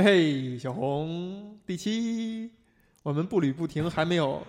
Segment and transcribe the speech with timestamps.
[0.00, 2.52] 嘿嘿，小红，第七，
[3.02, 4.40] 我们步履不停，还没有，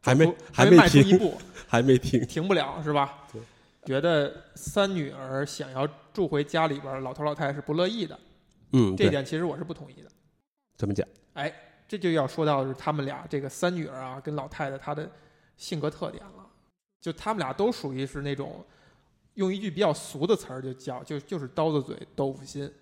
[0.00, 1.36] 还没还没，迈出一步，
[1.68, 3.26] 还没停，停不了是吧？
[3.30, 3.42] 对，
[3.84, 8.18] 觉得三女儿想要住回家里边，老头老太太是不乐意的。
[8.72, 10.08] 嗯，这，点其实我是不同意的。
[10.78, 11.06] 怎么讲？
[11.34, 11.52] 哎，
[11.86, 15.06] 这就要说到是他们俩这个三女儿啊，跟老太太她的
[15.58, 16.46] 性格特点了。
[17.02, 18.64] 就他们俩都属于是那种，
[19.34, 22.72] 用一句比较俗的词儿就叫就就是刀子嘴豆腐心，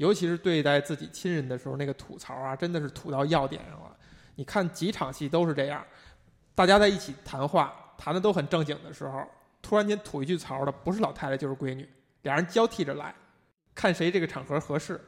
[0.00, 3.94] 尤其是对待自己亲人的时候，那个吐槽啊，真的是吐到要点上了。
[4.34, 5.84] 你看几场戏都是这样，
[6.54, 9.22] 大家在一起谈话，谈的都很正经的时候，
[9.60, 11.86] 突然间吐一句槽的，不是老太太就是闺女，
[12.22, 13.14] 俩人交替着来，
[13.74, 14.98] 看谁这个场合合适。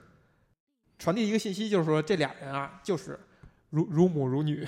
[0.99, 3.19] 传递一个信息，就是说这俩人啊，就是
[3.71, 4.63] 如如母如女，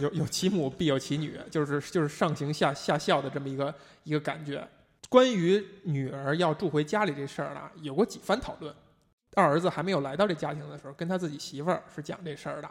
[0.00, 4.68] 有有其母必有其女，就是就是上行下下效的这么一个一个感觉。
[5.08, 8.74] 关于女儿要住回家里这事儿呢，有过几番讨论。
[9.36, 12.70] 二儿子还没有来到这家庭的时候，跟他自己媳妇儿是讲这事儿的，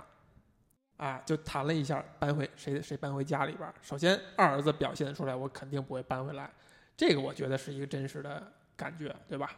[0.98, 3.72] 啊，就谈了一下搬回谁谁搬回家里边。
[3.84, 6.52] 首先，二儿子表现出来，我肯定不会搬回来，
[6.98, 9.52] 这个我觉得是一个真实的感觉，对吧？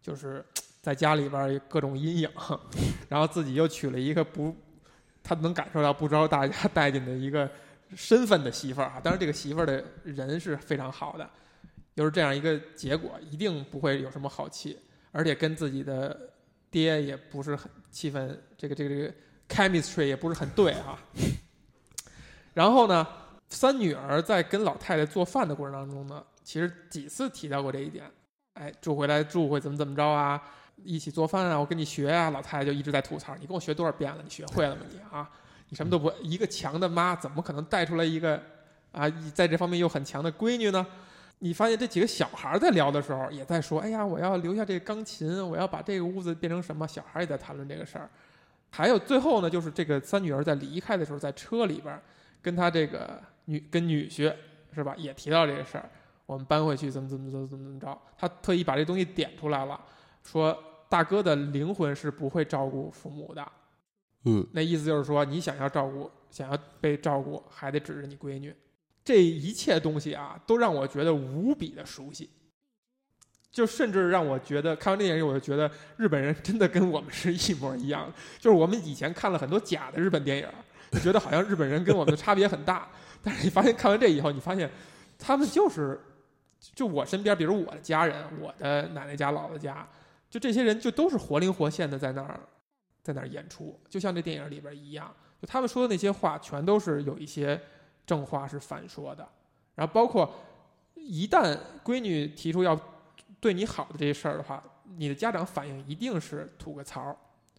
[0.00, 0.42] 就是
[0.80, 2.30] 在家里边儿各种阴影，
[3.10, 4.56] 然后自己又娶了一个不，
[5.22, 7.50] 他能感受到不招大家待见的一个
[7.94, 8.98] 身份的媳妇儿啊。
[9.04, 11.28] 当然，这个媳妇儿的人是非常好的，
[11.94, 14.78] 又是这样一个结果，一定不会有什么好气，
[15.12, 16.30] 而且跟自己的
[16.74, 19.14] 爹也不是很气氛，这个这个这个
[19.48, 20.98] chemistry 也不是很对啊。
[22.52, 23.06] 然后呢，
[23.48, 28.10] 三女儿在跟老太太做饭的过程当中呢，其实几次提到过这一点。
[28.54, 30.42] 哎，住回来住会怎么怎么着啊？
[30.82, 32.30] 一起做饭啊，我跟你学啊。
[32.30, 34.20] 老太太就一直在吐槽：“你跟我学多少遍了？
[34.24, 34.82] 你学会了吗？
[34.90, 35.30] 你啊，
[35.68, 36.14] 你什么都不会。
[36.22, 38.42] 一个强的妈怎么可能带出来一个
[38.90, 40.84] 啊，在这方面又很强的闺女呢？”
[41.40, 48.08] 你发现这几个小孩在聊的时候，也在说：“哎呀，我要留下这个钢琴，我要把这个屋子变成什么？”小孩也在谈论这个事儿。
[48.70, 52.00] 还有最后呢，就是这个三女儿在离开的时候，在车里边
[52.40, 54.34] 跟她这个女跟女婿
[54.72, 55.88] 是吧，也提到这个事儿。
[56.26, 58.00] 我们搬回去怎么怎么怎么怎么怎么着？
[58.16, 59.78] 他特意把这东西点出来了，
[60.22, 63.46] 说大哥的灵魂是不会照顾父母的。
[64.24, 68.54] 嗯，那意思就是说，你想要照顾，想要被照顾，还得指着你闺女。
[69.04, 72.30] 这一切东西啊，都让我觉得无比的熟悉，
[73.50, 78.12] 就甚至让我觉得看完这电影，我就觉得日本人真的跟我们是一模一样。
[78.38, 80.48] 就是我们以前看了很多假的日本电影，
[81.00, 82.88] 觉得好像日本人跟我们的差别很大，
[83.22, 84.70] 但是你发现看完这以后，你发现
[85.18, 86.00] 他们就是。
[86.74, 89.86] 就我身边，比如我的家人，我的奶奶家、姥姥家，
[90.30, 92.40] 就这些人就都是活灵活现的在那儿，
[93.02, 95.14] 在那儿演出，就像这电影里边一样。
[95.38, 97.60] 就他们说的那些话，全都是有一些
[98.06, 99.26] 正话是反说的。
[99.74, 100.32] 然后包括
[100.94, 102.78] 一旦闺女提出要
[103.40, 104.62] 对你好的这些事儿的话，
[104.96, 107.16] 你的家长反应一定是吐个槽，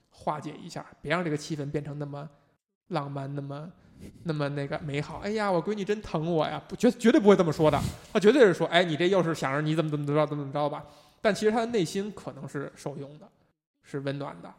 [0.10, 2.30] 化解一下，别让这个气氛变成那么
[2.88, 3.72] 浪漫，那么。
[4.24, 6.62] 那么那个美好，哎呀，我闺女真疼我呀！
[6.68, 7.82] 不绝绝对不会这么说的，
[8.12, 10.86] 他绝对是说，哎，你这又是想着你怎么怎么着怎么怎么着吧？
[11.22, 13.28] 但其实他的内心可能是受用的，
[13.84, 14.54] 是温暖的，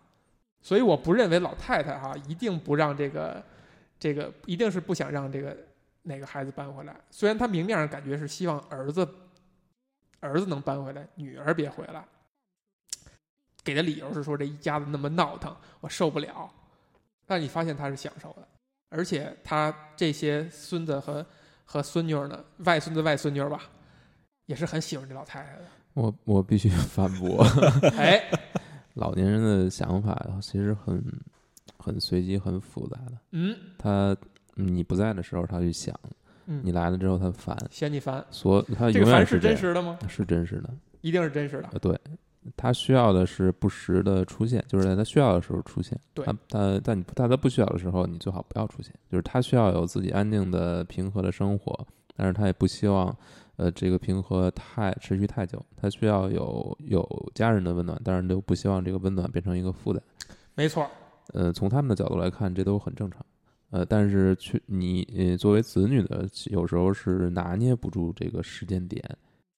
[0.62, 3.44] 所以我不认为老太太哈一定不让这个
[4.00, 5.54] 这个一定是不想让这个
[6.06, 6.96] 哪个孩子搬回来。
[7.10, 9.06] 虽然他明面上感觉是希望儿子
[10.20, 12.04] 儿子能搬回来，女儿别回来，
[13.64, 16.50] 给的理由是说这一家子那么闹腾，我受不了。
[17.26, 18.46] 但你发现他是享受的。
[18.88, 21.26] 而且他这些孙子和
[21.64, 23.62] 和孙女儿呢，外孙子外孙女儿吧，
[24.46, 25.64] 也是很喜欢这老太太的。
[25.94, 27.44] 我我必须 反驳，
[27.96, 28.22] 哎，
[28.94, 31.02] 老年人的想法其实很
[31.76, 33.18] 很随机、很复杂的。
[33.32, 34.16] 嗯，他
[34.56, 35.94] 你不在的时候他去想，
[36.46, 38.24] 嗯你来了之后他烦，嫌你烦。
[38.30, 39.98] 所他这个烦是永远这样真实的吗？
[40.08, 40.70] 是真实的。
[41.02, 41.68] 一定是真实的。
[41.72, 41.96] 呃，对，
[42.56, 45.96] 他需要的是不时的出现，就是在他需要的时候出现。
[46.14, 48.92] 对他他但你在他不需要的时候，你最好不要出现。
[49.10, 51.86] 就是他需要有自己安静的、平和的生活，
[52.16, 53.16] 但是他也不希望，
[53.56, 55.64] 呃，这个平和太持续太久。
[55.76, 60.02] 他需要有有家人的温暖，但是又不希望这个温暖变成一个负担。
[60.54, 60.88] 没错，
[61.34, 63.24] 呃，从他们的角度来看，这都很正常。
[63.70, 69.02] 呃，但是去你呃作为子女的，有时候是拿捏不住这个时间点，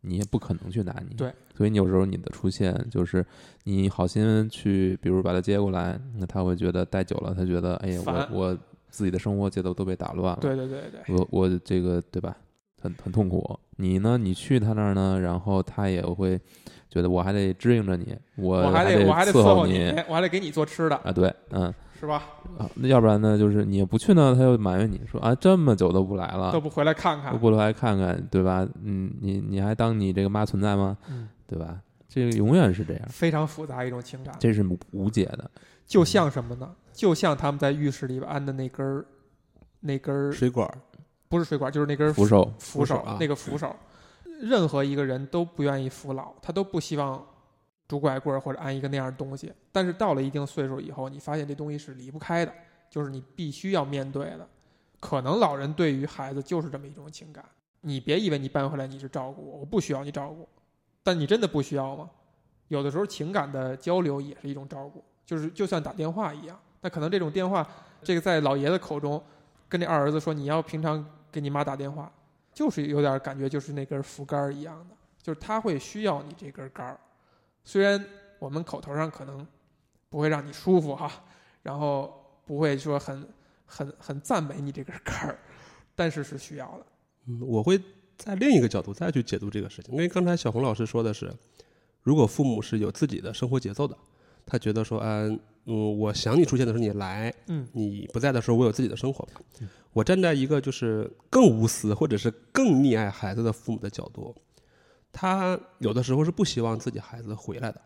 [0.00, 1.14] 你也不可能去拿捏。
[1.16, 3.25] 对，所以你有时候你的出现就是
[3.64, 8.02] 你好心去，比如把他接过来，那他会觉得待久了，他觉得哎呀，
[8.32, 8.58] 我我
[8.88, 10.38] 自己的生活节奏都被打乱了。
[10.40, 12.34] 对对对对，我我这个对吧，
[12.81, 13.58] 很很痛苦。
[13.76, 16.40] 你呢，你去他那儿呢，然后他也会
[16.88, 21.72] 觉得我还得支应着你，我我还得我还得伺候你，我还得给你做吃的，啊，对，嗯。
[21.98, 22.22] 是吧？
[22.58, 23.36] 啊，那要不然呢？
[23.36, 27.38] 就是你不去呢，他又埋怨你说啊，这么久都不来了，都不回来看看都。
[27.38, 28.66] 不来看看，对吧？
[28.82, 30.96] 嗯，你你还当你这个妈存在吗？
[31.10, 31.80] 嗯，对吧？
[32.08, 34.34] 这个永远是这样，非常复杂一种情感。
[34.38, 35.50] 这是无无解的。
[35.86, 36.70] 就像什么呢？
[36.92, 39.04] 就像他们在浴室里边安的那根儿，
[39.80, 40.78] 那根儿水管儿
[41.28, 43.74] 不是水管，就是那根儿扶手，扶手扶手啊那个扶手。
[44.40, 47.24] 任何一个人都不愿意服老，他都不希望
[47.88, 49.52] 拄拐棍或者安一个那样的东西。
[49.73, 52.52] 但是到了一定岁数以后，你发现这东西是离不开的，
[52.88, 54.46] 就是你必须要面对的。
[55.00, 57.44] 可能老人对于孩子就是这么一种情感。
[57.81, 60.49] 你别以为你搬回来你是照顾我，我不需要你照顾，
[61.02, 62.11] 但你真的不需要吗？
[62.67, 66.58] 有的时候情感的交流也是一种照顾，就是就像打电话一样。
[66.81, 67.67] 那可能这种电话，
[68.02, 69.23] 这个在老爷子口中，
[69.69, 72.12] 跟这二儿子说你要平常给你妈打电话，
[72.52, 76.99] 就是有点感觉就是那根扶杆儿一样的，就是他会需要你这根杆儿。
[77.68, 78.02] 虽然
[78.38, 79.46] 我们口头上可能
[80.08, 81.22] 不会让你舒服哈，
[81.62, 83.28] 然后不会说很
[83.66, 85.38] 很很赞美你这根杆儿，
[85.94, 86.86] 但是是需要的。
[87.26, 87.78] 嗯，我会
[88.16, 91.30] 在另一个角度再去解读这个事情，因为刚才小红老师说的是，
[92.02, 93.94] 如果父母是有自己的生活节奏的，
[94.46, 99.28] 他觉得说，嗯嗯，我想你出现的时候你来，嗯你不在的时候我有自己的生活。
[99.92, 104.34] 我站在一个就是更无私或者是更溺爱孩子的父母的角度，
[105.12, 107.81] 他有的时候是不希望自己孩子回来的，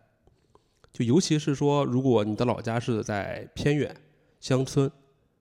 [0.93, 3.95] 就尤其是说，如果你的老家是在偏远
[4.41, 4.91] 乡村，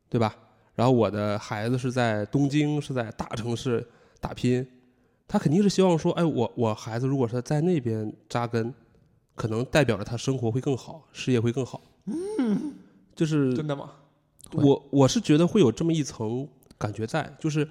[0.10, 0.36] 对吧？
[0.76, 3.86] 然后我的孩子是在东京，是在大城市
[4.20, 4.66] 打拼，
[5.28, 8.74] 他肯定是希望说，哎，我我孩子如果是在那边扎根，
[9.36, 11.82] 可能代表着他生活会更好，事业会更好。
[12.06, 12.74] 嗯，
[13.14, 13.92] 就是真的吗？
[14.54, 17.68] 我我是觉得会有这么一层感觉在，就是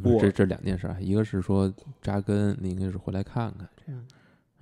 [0.00, 4.00] 不这这两件事啊，一个是说扎根，另一个是回来看看这样。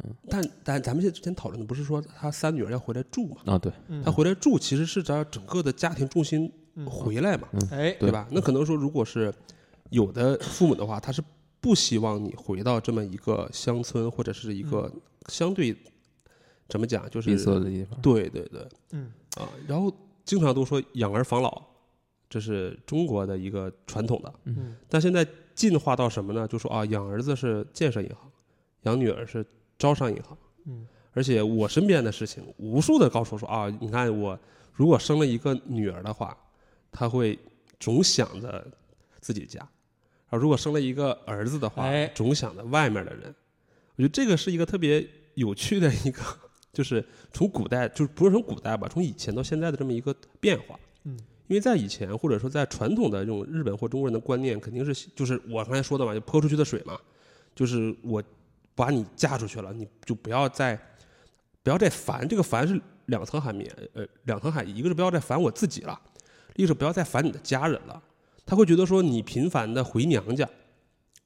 [0.05, 0.14] 嗯。
[0.29, 3.37] 但但咱们现在之前讨论的不是说他三女儿要回来住嘛？
[3.46, 8.29] 啊，对，嗯他回来住其实是咱整个的家庭重心嗯回来嘛，哎，对吧？
[8.31, 9.35] 那可能说如果是
[9.90, 11.20] 有的父母的话，他是
[11.61, 14.88] 不希望你回到这么一个乡村或者是一个
[15.29, 15.76] 相对
[16.69, 18.00] 怎么讲，就是闭塞的地方。
[18.00, 19.93] 对对对嗯啊，然后
[20.25, 21.61] 经常都说养儿防老，
[22.29, 26.47] 这是中国的一个传统的，嗯但现在进化到什么呢？
[26.47, 28.31] 就说啊，养儿子是建设银行，
[28.83, 29.45] 养女儿是
[29.79, 30.37] 招商银行。
[30.67, 34.39] 嗯而且我身边的事情，无数的告诉我说啊，你看我
[34.73, 36.37] 如果生了一个女儿的话，
[36.93, 37.37] 她会
[37.81, 38.65] 总想着
[39.21, 39.61] 自己家；
[40.29, 43.35] 啊，如果生了一个儿子的话，哎总想着外面的人。
[43.97, 45.05] 我觉得这个是一个特别
[45.35, 46.23] 有趣的一个，
[46.73, 50.79] 就是从古代，就是不是从古代吧，从以前到现在的这么一个变化。
[51.03, 56.97] 嗯，因为在以前或者说在传统的这种日本或中国人的观念，肯定是就是我刚才说的嘛，就泼出去的水嘛，
[57.55, 58.23] 就是我
[58.75, 60.79] 把你嫁出去了，你就不要再
[61.62, 62.29] 不要再烦。
[62.29, 65.99] 这个烦是两层含义，呃，两层含义，一个是不要再烦我自己了，
[66.55, 68.03] 一个是不要再烦你的家人了。
[68.45, 70.49] 他会觉得说你频繁的回娘家，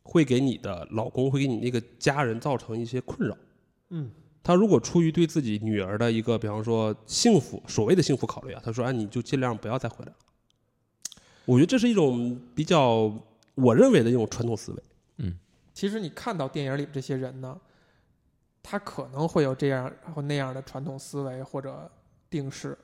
[0.02, 3.36] 会给你的老公，会给你那个家人造成一些困扰。
[3.90, 4.10] 嗯
[4.42, 10.18] 他如果出于对自己女儿的一个，比方说幸福，所谓的幸福考虑啊，他说：“哎，你就尽量不要再回来了。”
[11.44, 13.12] 我觉得这是一种比较
[13.54, 14.82] 我认为的一种传统思维。
[15.18, 15.38] 嗯
[15.72, 17.58] 其实你看到电影里这些人呢，
[18.62, 21.90] 他可能会有这样或那样的传统思维或者
[22.28, 22.76] 定式，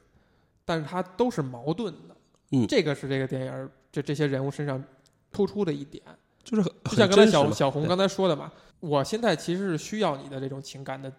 [0.64, 2.16] 但是他都是矛盾的。
[2.52, 4.82] 嗯这个是这个电影儿这这些人物身上
[5.30, 6.02] 突出的一点。
[6.42, 8.50] 就是很就像刚才小小红刚才说的嘛，
[8.80, 11.12] 我现在其实是需要你的这种情感的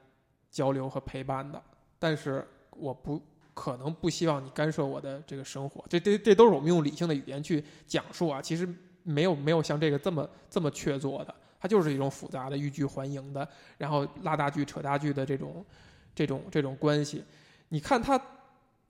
[0.50, 1.62] 交流和陪伴的，
[1.98, 3.22] 但是我不
[3.54, 5.84] 可能不希望你干涉我的这个生活。
[5.90, 8.68] 这这这都是我们用理性的语言去讲述啊，其实
[9.04, 13.48] 没有没有像这个这么这么确凿的，它就是一种复杂的欲拒还迎的，
[13.78, 15.66] 然后拉大锯扯大锯的这种
[16.16, 17.24] 这种这种关系。
[17.70, 18.20] 你看他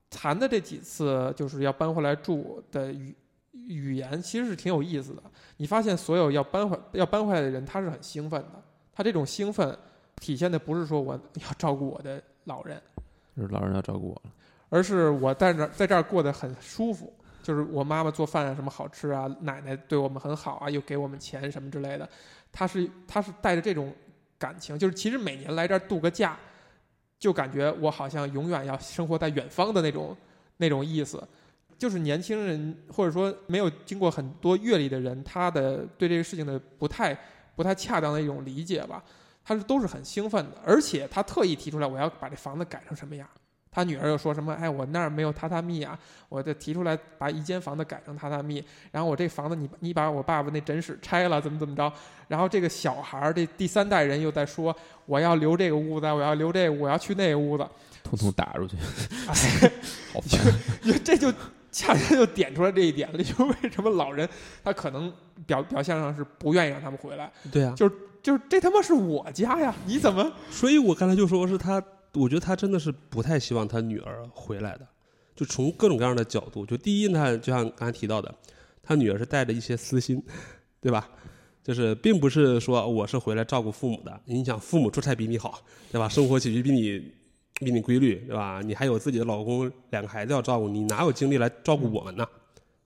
[0.10, 3.16] 谈的这几次就是要搬回来住的语
[3.52, 5.24] 语言，其实是挺有意思的。
[5.58, 8.64] 你发现所有要搬回要搬回来的人，他是很兴奋的。
[8.94, 9.78] 他这种兴奋
[10.20, 12.82] 体现的不是说我要照顾我的老人，
[13.36, 14.32] 就是老人要照顾我了。
[14.70, 17.12] 而是我在这儿在这儿过得很舒服。
[17.42, 22.08] 就是我妈妈做饭啊什么好吃啊，奶奶对我们很好啊，又给我们钱什么之类的。
[22.52, 23.92] 他是他是带着这种
[24.38, 26.38] 感情，就是其实每年来这儿度个假，
[27.18, 30.16] 就感觉我好像永远要生活在远方的那种
[30.58, 31.26] 那种意思。
[31.78, 37.18] 就是年轻人或者说没有经过很多阅历的人，他的对这个事情的不太
[37.56, 39.02] 不太恰当的一种理解吧，
[39.50, 43.28] 他是都是很兴奋的，而且他特意提出来我要把这房子改成什么样。
[43.72, 44.54] 他女儿又说什么？
[44.54, 48.64] 哎，我那儿没有榻榻米啊，我就提出来把一间房子改成榻榻米。
[48.92, 51.92] 然后我这房子你你把我爸爸那诊室拆了，怎么怎么着？
[52.28, 54.76] 然后这个小孩儿这第三代人又在说，
[55.08, 57.68] 我要留这个屋子，我要留这个，我要去那个屋子。
[58.04, 58.78] 通通打出去，
[59.28, 59.72] 哎，
[60.14, 60.40] 好烦。
[61.04, 61.34] 这就
[61.72, 64.30] 恰恰就点出来这一点了，就是为什么老人
[64.64, 65.12] 他可能
[65.48, 70.32] 表表现上是不愿意让他们回来，对啊，就是就是这他妈是我家呀，你怎么？
[70.50, 71.82] 所以我刚才就说是他，
[72.14, 74.88] 我觉得他真的是不太希望他女儿回来的，
[75.36, 76.66] 就从各种各样的角度。
[76.66, 78.34] 就第一呢，就像刚才提到的，
[78.84, 80.22] 他女儿是带着一些私心，
[80.82, 81.10] 对吧？
[81.64, 84.20] 就是并不是说我是回来照顾父母的。
[84.26, 85.62] 你想，父母出差比你好，
[85.92, 86.10] 对吧？
[86.10, 87.00] 生活起居比你
[87.54, 88.62] 比你规律，对吧？
[88.64, 92.28] 你还有自己的老公，两个孩子要照顾，你哪有精力来照顾我们呢？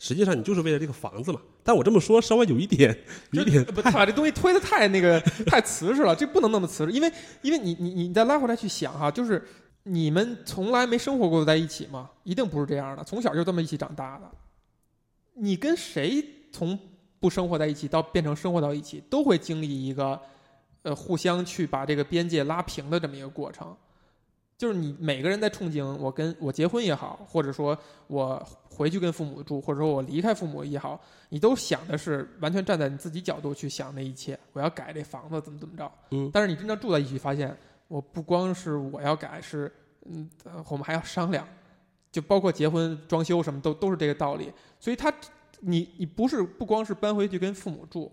[0.06, 1.40] 实际上，你就是为了这个房子嘛。
[1.64, 2.94] 但我这么说稍微有一点，
[3.32, 7.10] 有一点不把这东西推的太那个太瓷实了，这不能那么瓷实，因为
[7.42, 9.42] 因为你你你再拉回来去想哈，就是
[9.84, 14.30] 你们从来没生活过在一起嘛，一定不是这样的，从小就这么一起长大的，
[15.36, 16.78] 你跟谁从
[17.22, 20.20] 不生活在一起到变成生活到一起，都会经历一个
[20.82, 23.74] 呃互相去把这个边界拉平的这么一个过程。
[24.58, 34.40] 就是你每个人在憧憬我跟我结婚也好，或者说我回去跟父母住，或者说我离开父母也好，你都想的是完全站在你自己角度去想那一切。
[34.54, 37.56] 我要改这房子怎么怎么着，嗯但是你真正住在一起，发现
[37.88, 39.72] 我不光是我要改，是
[40.06, 41.48] 嗯，呃我们还要商量，
[42.12, 44.52] 就包括结婚、装修什么都都是这个道理。
[44.80, 45.14] 所以他，
[45.60, 48.12] 你你不是不光是搬回去跟父母住，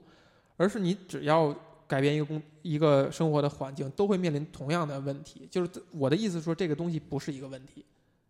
[0.56, 1.54] 而是你只要
[1.90, 5.48] 改变一个工一个生活的环境，都会面临同样的问题。
[5.50, 7.84] 就是我的意思说，这个东西不是一个问题，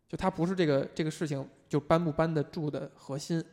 [0.09, 3.45] 就它不是这个这个事情就搬不搬得住的核心，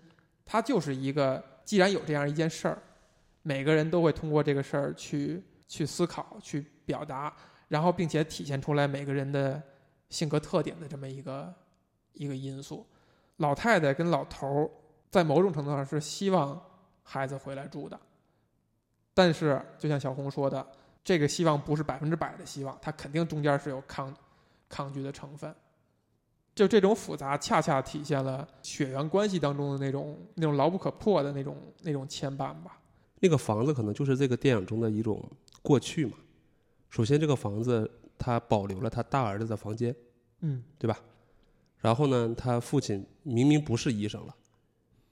[0.46, 2.82] 它就是一个既然有这样一件事儿，
[3.42, 7.34] 每个人都会通过这个事儿去去思考、去表达，
[7.68, 9.62] 然后并且体现出来每个人的
[10.10, 11.54] 性格特点的这么一个
[12.14, 12.88] 一个因素。
[13.38, 14.72] 老太太跟老头儿
[15.12, 16.60] 在某种程度上是希望
[17.04, 18.00] 孩子回来住的，
[19.18, 20.64] 但是就像小红说的，
[21.04, 24.16] 这个希望不是百分之百的希望，它肯定中间是有抗
[24.70, 25.52] 抗拒的成分。
[26.54, 32.80] 就这种复杂，恰恰体现了血缘关系当中的那种那种牢不可破的那种那种牵绊吧。
[33.20, 35.28] 那个房子可能就是这个电影中的一种
[35.64, 36.14] 过去嘛。
[36.92, 39.96] 首先，这个房子他保留了他大儿子的房间，
[40.42, 41.00] 嗯对吧？
[41.80, 44.36] 然后呢，他父亲明明不是医生了，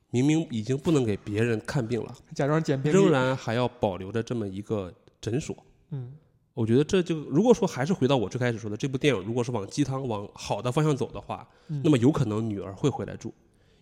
[0.09, 5.55] 明明已经不能给别人看病了，假装捡病历仍然还要保留着这么一个诊所。
[5.91, 6.13] 嗯
[6.53, 13.33] 我觉得这就如果说还是回到我最开始说的，这部电影如果是往鸡汤往好的方向走的话，嗯那么有可能女儿会回来住，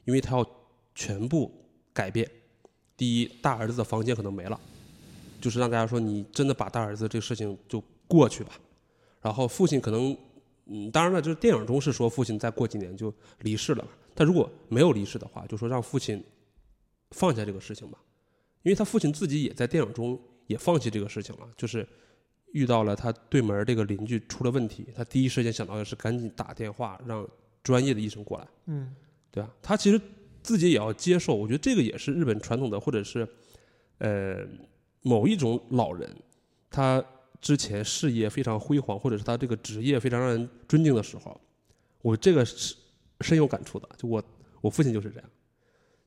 [0.06, 0.46] 因为她要
[0.96, 1.51] 全部
[1.94, 2.27] 改变。
[2.98, 4.60] 第一，大儿子的房间可能没了，
[5.39, 8.53] 就是让大家说你真的把大儿子这个事情就过去吧。
[9.22, 10.18] 然后父亲可能，
[10.65, 16.24] 嗯，当然了，就是电影中是说父亲再过几年就离世了，但如果没有离世的话，就说让父亲
[17.12, 17.98] 放下这个事情吧，
[18.63, 21.88] 因为他父亲自己也在电影中也放弃这个事情了，就是
[22.51, 27.27] 遇到了他对门这个邻居出了问题，他第一时间想到的是赶紧打电话让
[27.63, 28.48] 专业的医生过来。
[28.67, 28.96] 嗯
[29.32, 29.51] 对吧？
[29.63, 30.00] 他其实
[30.43, 33.27] 自己也要接受，我觉得这个也是日本传统的，或者是
[33.98, 34.46] 呃
[35.01, 36.08] 某一种老人，
[36.70, 37.03] 他
[37.41, 41.41] 之前事业非常辉煌，或者是他这个职业非常让人尊敬的时候，
[42.03, 42.75] 我这个是
[43.24, 43.89] 深有感触的。
[43.98, 44.24] 就我
[44.62, 45.30] 我父亲就是这样，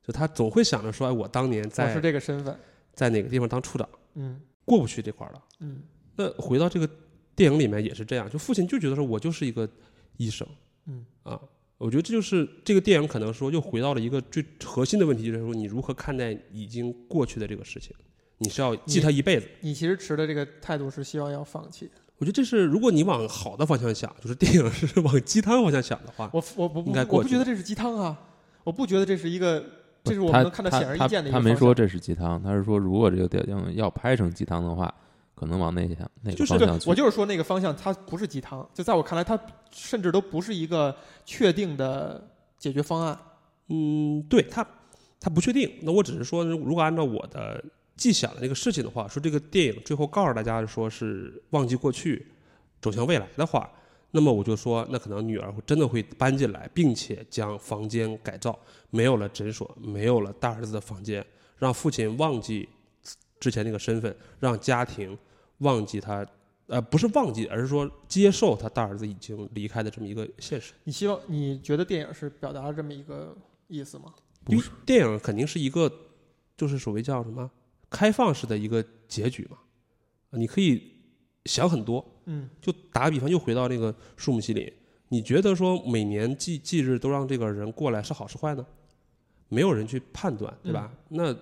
[0.05, 2.57] 就他总会想着说，哎，我当年我是这个身份。
[2.93, 5.43] 在哪个地方当处长，嗯过不去这块儿了。
[5.59, 5.83] 嗯
[6.15, 6.89] 那回到这个
[7.35, 9.69] 电影里面也是这样，就父亲就觉得说我就是一个
[10.17, 10.47] 医生，
[10.87, 11.39] 嗯啊，
[11.77, 17.95] 我觉得这就是这个电影可能说又回到了一个最核心的问题，就是说你如何看待已经过去的这个事情，
[18.39, 19.47] 你是要记他一辈子。
[19.61, 21.91] 你其实持的这个态度是希望要放弃。
[22.19, 28.17] 我觉得这是如果你往好的方向想，就是电影是往鸡汤方向想的话，我我我不应该过我不觉得这是鸡汤啊，
[28.63, 29.63] 我不觉得这是一个，
[30.03, 34.91] 这是我们能看到显而易见的一个方向他没说这是鸡汤，他是说如果这个电影要拍成鸡汤的话，
[35.35, 36.89] 可能往那向那就是对个方向去。
[36.89, 39.39] 我就是说那个方向它不是鸡汤，就在我看来，它
[39.71, 43.15] 甚至都不是一个确定的解决方案。
[43.69, 44.65] 嗯，对它
[45.19, 45.71] 它不确定。
[45.83, 47.63] 那我只是说，如果按照我的
[47.97, 52.27] 既想了这个事情的话，说这个电影最后告诉大家说是忘记过去，
[52.79, 53.69] 走向未来的话，
[54.11, 58.57] 那么我就说，那可能女儿会真的会搬进来，并且将房间改造，
[58.91, 61.25] 没有了诊所，没有了大儿子的房间，
[61.57, 62.69] 让父亲忘记
[63.39, 65.17] 之前那个身份，让家庭
[65.57, 66.25] 忘记他。
[66.69, 70.73] 呃，不是忘记，而是说接受他大儿子已经离开的这么一个现实。
[70.83, 73.33] 你希望你觉得电影是表达了这么一个
[73.69, 74.13] 意思吗？
[74.47, 75.89] 因为电影肯定是一个，
[76.57, 77.49] 就是所谓叫什么
[77.89, 79.57] 开放式的一个结局嘛，
[80.31, 80.81] 啊你可以
[81.45, 82.05] 想很多。
[82.29, 84.69] 嗯就打个比方，又回到那个树木西林，
[85.07, 88.65] 你觉得说每年忌忌日都让这个人过来是好是坏呢？
[89.47, 90.91] 没有人去判断，对吧？
[91.07, 91.33] 那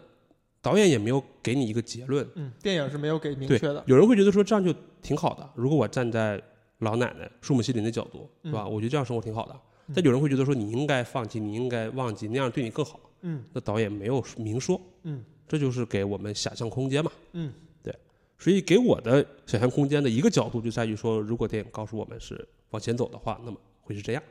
[0.61, 2.27] 导演也没有给你一个结论。
[2.35, 3.83] 嗯，电影是没有给明确的。
[3.87, 4.71] 有人会觉得说这样就
[5.01, 5.49] 挺好的。
[5.55, 6.39] 如果我站在
[6.79, 8.67] 老奶奶树木西林的角度，嗯是吧？
[8.67, 9.59] 我觉得这样生活挺好的。
[9.95, 12.99] 但有人会觉得说你应该放弃，你应该忘记，那样对你更好。
[13.21, 17.11] 嗯那导演没有明说，嗯这就是给我们想象空间嘛。
[17.33, 17.95] 嗯对
[18.37, 24.23] 所以给我的想象空间的一个角度就在于说，如果电影告诉我们是往前走的话，那么会是这样，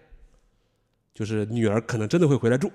[1.15, 2.71] 就是女儿可能真的会回来住。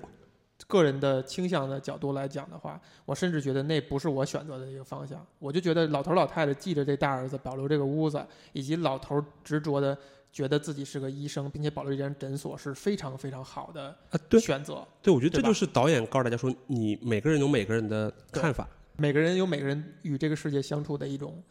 [0.66, 5.26] 个人的倾向的角度来讲的话，我甚至觉得那不是我选择的一个方向。
[5.38, 9.96] 我就觉得老头老太太记着这大儿子，保留这个屋子，以及老头执着的
[10.32, 13.96] 觉得自己是个医生，并且保留一间诊所是非常非常好的
[14.40, 14.86] 选择。
[15.02, 18.68] 对，我觉得这就是导演告诉大家说，你每个人有每个人的看法。
[18.96, 21.42] 每个人有每个人与这个世界相处的一种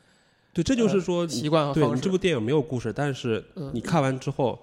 [0.54, 1.96] 对，这就是说，习惯和对方式。
[1.96, 4.60] 你这部电影没有故事，但是嗯你看完之后，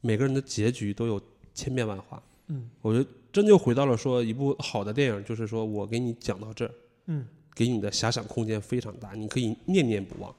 [0.00, 1.20] 每个人的结局都有
[1.52, 2.22] 千变万化。
[2.46, 6.70] 嗯我觉得真就回到了说，一部好的电影，就是说我给你讲到这儿，
[7.06, 10.34] 嗯给你的遐想空间非常大，你可以念念不忘。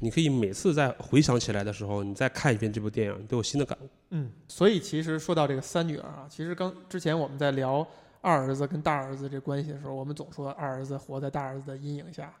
[0.00, 3.88] 你可以每次在回想起来的时候，你再看一遍这部电影，你都有新的感悟。
[4.10, 7.86] 嗯，所以其实说到这个三女儿啊，其实刚之前我们在聊
[8.20, 12.34] 二儿子跟大儿子这关系的时候，我们总说二儿子活在大儿子的阴影下，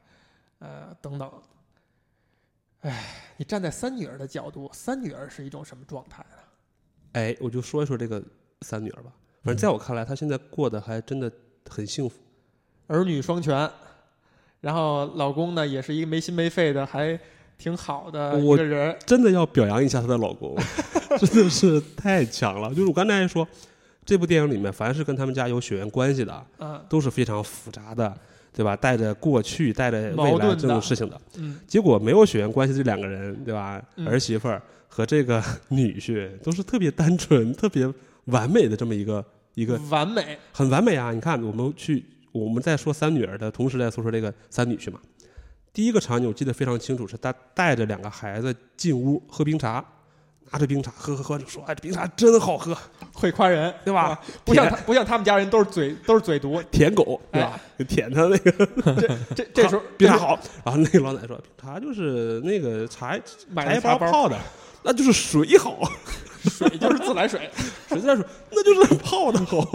[0.58, 1.30] 呃等等。
[2.80, 6.36] 哎，你站在三女儿的角度，三女儿是一种什么状态呢？
[7.12, 8.22] 哎，我就说一说这个
[8.62, 9.12] 三女儿吧。
[9.42, 11.30] 反正在我看来，她现在过得还真的
[11.68, 12.18] 很幸福。
[12.86, 13.70] 儿女双全，
[14.60, 17.18] 然后老公呢也是一个没心没肺的，还
[17.60, 18.96] 挺好的一我个人。
[19.04, 20.56] 真的要表扬一下她的老公，
[21.20, 22.70] 真的是太强了。
[22.70, 23.46] 就是我刚才说，
[24.04, 28.12] 这部电影里面，凡是跟他们家有血缘关系的，嗯都是非常复杂的，
[28.52, 28.74] 对吧？
[28.74, 31.20] 带着过去、带着未矛盾来这种事情的。
[31.36, 33.80] 嗯结果没有血缘关系这两个人，对吧？
[33.96, 37.86] 嗯儿媳妇儿和这个 女婿都是特别单纯、 特别
[38.24, 39.24] 完美的这么一个
[39.54, 40.38] 一个完美。
[40.52, 41.12] 很完美啊！
[41.12, 44.98] 你看，我们去我们在说三女儿的同时，在说说这个三女婿嘛。
[45.72, 49.84] 第一个场景我记得非常清楚，是他带着两个孩子进屋喝冰茶，
[50.50, 52.76] 拿着冰茶喝喝喝，就说：“哎，这冰茶真好喝，
[53.12, 54.20] 会夸人，对吧啊？
[54.44, 56.60] 不像他，不像他们家人都是嘴都是嘴毒。
[56.72, 57.60] 舔狗，对吧？
[57.78, 58.50] 就舔他那个
[58.96, 63.16] 这这这时候 冰茶好。”然后那个老奶奶说：“冰茶就是那个茶
[63.48, 64.36] 买的茶包，泡的，
[64.82, 65.78] 那就是水好。
[66.42, 67.48] ”水就是自来水。
[67.86, 69.70] 水自来水那就是泡的好，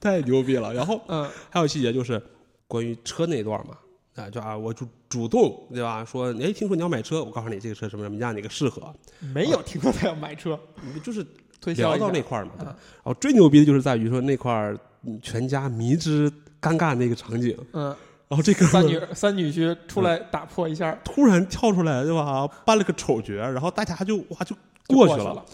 [0.00, 0.72] 太牛逼了。
[0.72, 2.20] 然后嗯还有细节就是
[2.66, 3.76] 关于车那段嘛，
[4.20, 6.04] 啊，就啊，我就主动对吧？
[6.04, 8.92] 说，哎，听说你要买车，我告诉你这个车什么什么样，哪个适合，
[9.32, 10.58] 没有听说他要买车，
[11.02, 11.24] 就是
[11.60, 12.52] 推销聊到那块儿嘛。
[12.58, 17.86] 对嗯然后最牛逼的就是在于说那块儿嗯全家迷之尴尬那个场景，嗯，
[18.28, 22.46] 然后这个三女三女婿出来打破一下，突然跳出来对吧？
[22.64, 24.54] 扮了个丑角，然后大家就哇就
[24.88, 25.44] 就过去了。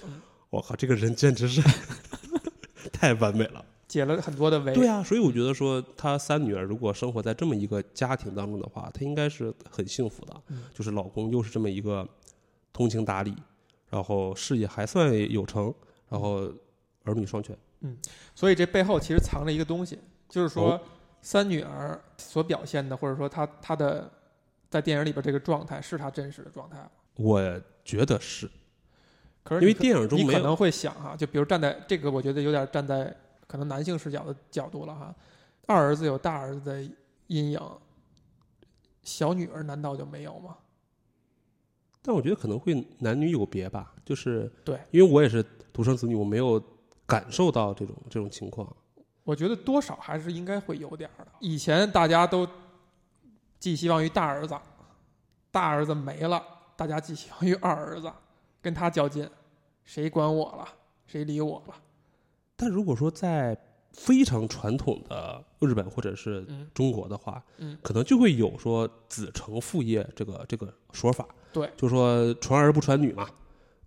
[0.51, 1.61] 我靠，这个人简直是
[2.93, 3.65] 太完美了。
[3.95, 4.75] 解了很多的围。
[4.75, 10.35] 对啊，所以我觉得说，她三女儿如果生活在这么一个家庭当中的话，她应该是很幸福的。
[10.49, 12.07] 嗯就是老公又是这么一个
[12.73, 13.33] 通情达理，
[13.89, 15.73] 然后事业还算有成，
[16.09, 16.53] 然后
[17.05, 17.57] 儿女双全。
[17.83, 17.97] 嗯
[18.35, 19.97] 所以这背后其实藏着一个东西，
[20.29, 20.81] 就是说哦
[21.23, 24.11] 三女儿所表现的，或者说她她的
[24.69, 26.91] 在电影里边这个状态是她真实的状态吗。
[27.15, 27.41] 我
[27.85, 28.51] 觉得是
[29.45, 33.15] 可是可因为电影中你可能会想哈，就比如站在这个，我觉得有点站在
[33.55, 35.15] 可能男性视角的角度了哈。
[35.65, 36.83] 二儿子有大儿子的
[37.29, 37.61] 阴影，
[39.05, 40.57] 小女儿难道就没有吗？
[42.03, 45.41] 但我觉得可能会男女有别吧，就是对，因为我也是
[45.73, 46.61] 独生子女，我没有
[47.07, 48.77] 感受到这种这种情况。
[49.23, 51.31] 我觉得多少还是应该会有点儿的。
[51.39, 52.45] 以前大家都
[53.61, 54.59] 寄希望于大儿子，
[55.53, 58.13] 大儿子没了，大家寄希望于二儿子，
[58.61, 59.31] 跟他较劲，
[59.85, 60.69] 谁管我了，
[61.07, 61.75] 谁理我了？
[62.57, 63.57] 但如果说在
[63.93, 71.27] 非常传统的日本或者是嗯中国的话，嗯，可能就会有说子承父业这个这个说法。
[71.53, 73.29] 对，就说传儿不传女嘛。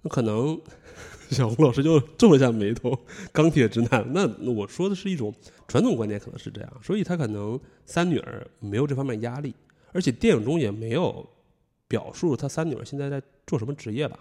[0.02, 0.58] 那可能
[1.30, 2.98] 小红老师就皱了一下眉头，
[3.34, 4.06] 钢铁直男。
[4.14, 5.34] 那我说的是一种
[5.68, 9.54] 传统观念，可能是这样，所以他可能三女儿没有这方面压力，
[9.92, 11.28] 而且电影中也没有
[11.88, 14.18] 表述他三女儿现在在做什么职业吧？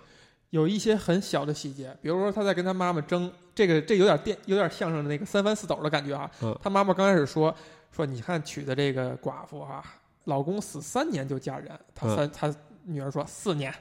[0.50, 6.30] 有一些很小的细节，比如说他在跟他妈妈争这个，这有点电，有点相声的那个三番四抖的感觉啊。
[6.42, 7.54] 嗯他妈妈刚开始说
[7.90, 9.82] 说，你看娶的这个寡妇啊，
[10.24, 12.54] 老公死三年就嫁人，他嗯三、他
[12.84, 13.74] 女儿说四年，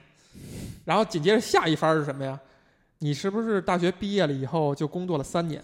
[0.83, 2.39] 然后紧接着下一番是什么呀？
[2.99, 5.63] 你是不是大学毕业了以后就工作了三年？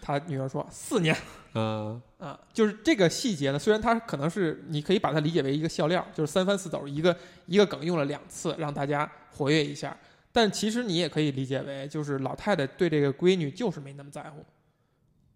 [0.00, 1.16] 他女儿说四年
[1.52, 9.96] 啊、啊，就是这个细节呢，虽然它可能是你可以把它理解为一个笑料，就是三番四抖，一个一个梗用了两次，让大家活跃一下。
[10.36, 14.44] 但其实你也可以理解为，就是老太太对这个闺女就是没那么在乎，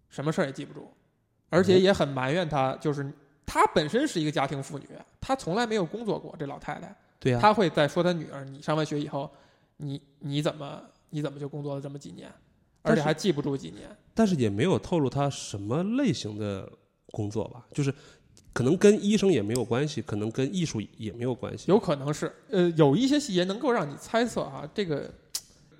[0.09, 0.93] 什么事儿也记不住，
[1.49, 3.11] 而且也很埋怨她，就是
[3.43, 4.87] 她本身是一个家庭妇女，
[5.19, 6.35] 她从来没有工作过。
[6.37, 9.27] 这老太太，对呀、她会在说她女儿：“你上完学以后，
[9.77, 12.31] 你你怎么你怎么就工作了这么几年？
[12.83, 13.89] 而且还记不住几年。
[14.13, 16.71] 但是也没有透露她什么类型的
[17.07, 17.91] 工作吧，就是
[18.53, 21.71] 可能跟医生也没有关系，可能跟艺术也没有关系。
[21.71, 25.09] 有可能是，呃，有一些细节能够让你猜测啊，这个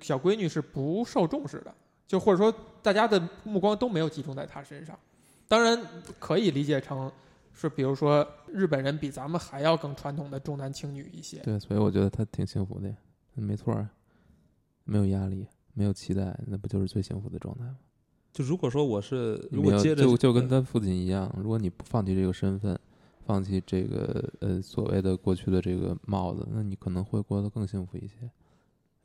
[0.00, 1.74] 小闺女是不受重视的，
[2.06, 4.98] 就或者说大家的目光都没有集中在她身上。
[5.46, 5.78] 当然
[6.18, 7.12] 可以理解成
[7.52, 11.38] 是，比如说日本人比咱们还要更传统的重男轻女一些。
[11.40, 12.96] 对，所以我觉得她挺幸福的呀，
[13.34, 13.86] 没错儿，
[14.84, 17.76] 没有压力，没有期待，那不就是最幸福的状态吗？
[18.32, 22.78] 就如果说我是，如果接着就就跟他父亲一样，如果你不放弃这个身份，
[23.26, 28.30] 放弃这个呃所谓的过去的这个帽子，那你可能会过得更幸福一些。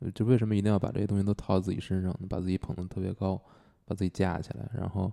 [0.00, 3.40] 呃就为什么一定要把这些东西都套在自己身上，把自己捧得特别高，
[3.84, 5.12] 把自己架起来，然后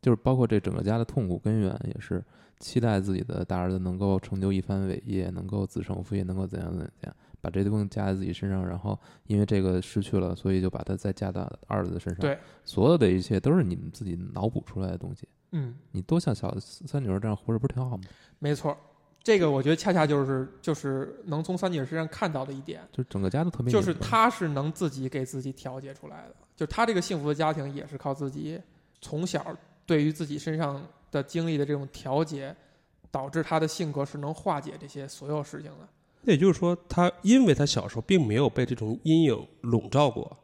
[0.00, 2.24] 就是包括这整个家的痛苦根源，也是
[2.60, 12.20] 期待自己的大儿子能够成就一番伟业，能够子承父业，能够怎样怎样怎样，把这东西加在自己身上，然后因为这个失去了，所以就把它再加到二子身上。
[12.20, 15.28] 对，所有的一切都是你们自己脑补出来的东西。
[15.50, 18.04] 嗯，你都像小三女儿这样活着，不是挺好吗？
[18.38, 18.74] 没错，
[19.22, 28.60] 这个我觉得恰恰就是就是能从三女儿身上看到的一点，就是整个家都特别就是她是能自己给自己调节出来的，就她这个幸福的家庭也是靠自己
[29.00, 29.46] 从小
[29.86, 32.54] 对于自己身上的经历的这种调节，
[33.10, 35.88] 导致她的性格是能化解这些所有事情的。
[36.24, 40.36] 那也就是说，他因为他小时候并没有被这种阴影笼罩过，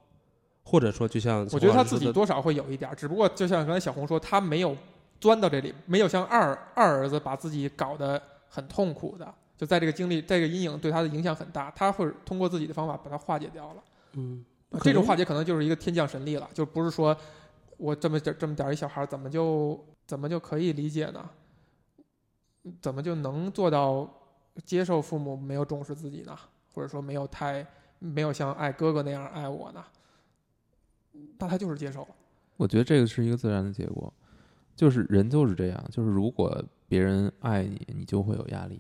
[0.63, 4.77] 或者说就像我觉得他自己多少会有一点儿，只不过就像刚才小红说，他没有
[5.19, 13.83] 钻到这里，没有像二二儿子把自己搞得很痛苦的，就在这个经历、这个阴影对他的影响很大，他会通过自己的方法把它化解掉了。
[14.13, 14.45] 嗯，
[14.83, 17.17] 这种化解可能就是一个天降神力了，就不是说
[17.79, 21.29] 我这么点这么点儿一小孩怎么就怎么就可以理解呢？
[22.83, 24.07] 怎么就能做到
[24.65, 26.37] 接受父母没有重视自己呢？
[26.73, 27.67] 或者说没有太
[27.99, 29.85] 没有像爱哥哥那样爱我呢？
[31.39, 32.09] 那他就是接受了。
[32.57, 34.13] 我觉得这个是一个自然的结果，
[34.77, 38.77] 就是人就是这样，就是如果别人爱你，你就会有压力；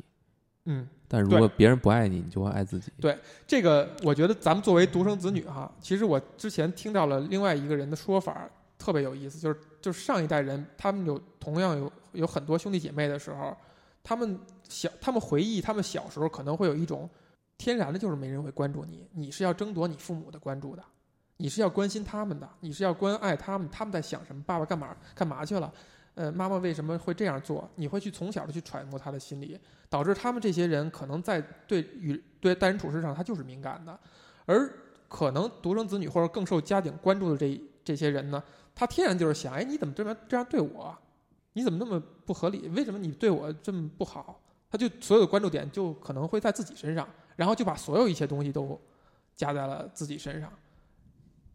[0.66, 2.92] 嗯，但如果别人不爱你，你就会爱自己。
[3.00, 13.56] 对这个我觉得咱们作为独生子女哈，其实我之前听到了另外一个人的说法，特别有意思，就是就是上一代人他们有同样有有很多兄弟姐妹的时候，
[14.02, 14.38] 他们
[14.70, 17.10] 小他们回忆他们小时候可能会有一种
[17.58, 20.82] 天然的就是没人会关注你，你是要争夺你父母的关注的，
[21.36, 25.70] 你是要关心他们的，你是要关爱他们，他们在想什么，爸爸干嘛干嘛去了。
[26.14, 27.68] 呃，妈妈为什么会这样做？
[27.76, 33.98] 你会去从小的去揣摩他的心理，导致他们这些人可能在对与对待人处事上他就是敏感的，
[34.46, 34.72] 而
[35.08, 38.42] 可能独生子女或者更受家庭关注的这这些人呢，
[38.74, 40.96] 他天然就是想，哎，你怎么这么这样对我？
[41.52, 42.68] 你怎么那么不合理？
[42.68, 44.40] 为什么你对我这么不好？
[44.70, 48.80] 他就所有的关注点就可能会在自己身上，然后就把所有一切东西都
[49.34, 50.52] 加在了自己身上，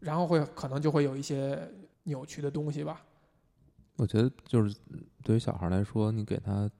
[0.00, 1.68] 然后会可能就会有一些
[2.04, 3.02] 扭曲的东西吧。
[3.96, 4.76] 我觉得就是
[5.22, 6.70] 对于小孩来说，你给他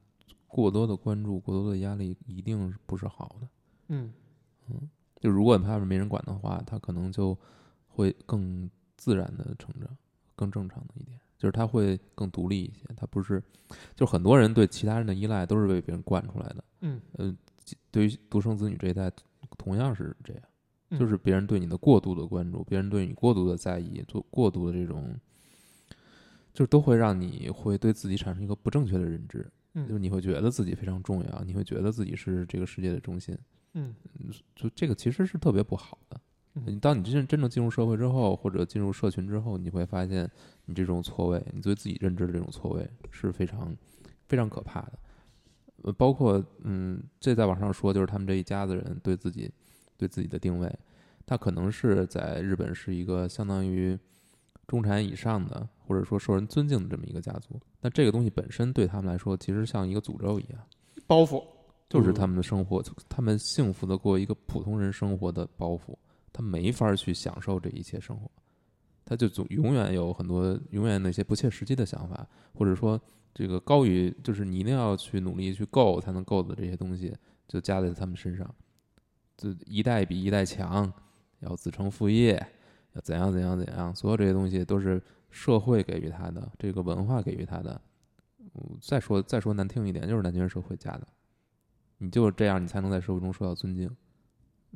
[0.46, 3.48] 过多的关注、过多的压力，一定是不是好的。
[3.88, 4.12] 嗯，
[5.18, 7.36] 就如果他是没人管的话，他可能就
[7.88, 9.88] 会更自然的成长，
[10.34, 12.82] 更正常的一点，就是他会更独立一些。
[12.96, 13.42] 他不是，
[13.94, 16.64] 就很多人对其他人的依赖都是被别人惯出来的。
[16.80, 17.34] 嗯，呃，
[17.90, 19.10] 对于独生子女这一代，
[19.58, 20.42] 同样是这样，
[20.90, 25.14] 嗯就是别人对你的过度的关注，别人对你过度的在意，做过度的这种，
[26.54, 33.36] 就是都会让你会对自己产生一个不正确的认知，嗯就是你会觉得自己非常重要，你会觉得自己是这个世界的中心，
[33.74, 33.94] 嗯
[34.54, 36.20] 就这个其实是特别不好的。
[36.56, 40.28] 嗯你当你真正真正进入社会之后，或者进入社群之后，你会发现
[40.64, 43.76] 你这种错位，你对自己认知的这种错位是非常
[44.26, 44.92] 非常可怕的。
[45.82, 49.50] 呃，包括嗯，这在网上说，就是他们这一家子人对自己
[49.98, 50.74] 对自己的定位，
[51.26, 53.98] 他可能是在日本是一个相当于
[54.66, 57.60] 中产以上的，或者说受人尊敬的这么一个家族。
[57.80, 60.60] 那这个东西本身对他们来说，其实像一个诅咒一样。
[61.06, 61.44] 包袱。
[61.88, 65.94] 就是他们的生活，他们幸福的过一个普通人生活的包袱，
[66.36, 68.30] 他没法去享受这一切生活，
[69.06, 73.00] 他就总永远有很多永远那些不切实际的想法，或者说
[73.32, 77.16] 这个高于就是你一定要去努力去够才能够的这些东西，
[77.48, 78.54] 就加在他们身上，
[79.38, 80.92] 就一代比一代强，
[81.38, 82.46] 要子承父业，
[82.92, 87.80] 要怎样怎样怎样，所有这些东西都是社会给予他的，这个文化给予他的。
[88.82, 91.08] 再说再说难听一点，就是男权社会加的。
[91.96, 93.90] 你就是这样，你才能在社会中受到尊敬。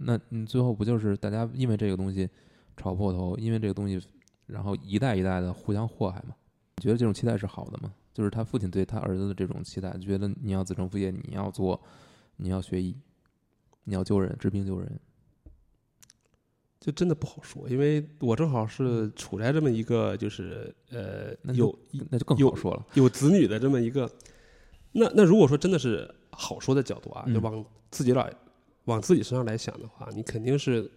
[0.02, 2.28] 那你最后不就是大家因为这个东西
[2.76, 4.00] 吵破头，因为这个东西，
[4.46, 6.34] 然后一代一代的互相祸害吗？
[6.76, 7.92] 你觉得这种期待是好的吗？
[8.12, 11.80] 就是他父亲对他儿子的这种期待，觉得你要子承父业，你要做，
[12.36, 12.96] 你要学医，
[13.84, 14.98] 你要救人，治病救人。
[16.80, 22.86] 就真的不好说，因为我正好是处在这么一个就是呃那就有那就更有好说了。
[22.94, 24.10] 有子女的这么一个，
[24.92, 28.32] 那那如果说真的是好说的角度啊，嗯就往自己来
[28.84, 30.90] 往自己身上来想的话，你肯定是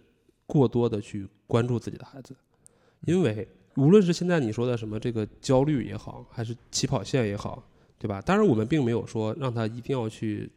[0.46, 2.34] 过多的去关注自己的孩子，
[3.06, 7.62] 因为无论是现在你说的什么这个焦虑也好，还是起跑线也好，
[7.98, 8.20] 对吧？
[8.20, 10.50] 当然我们并没有说让他一定要去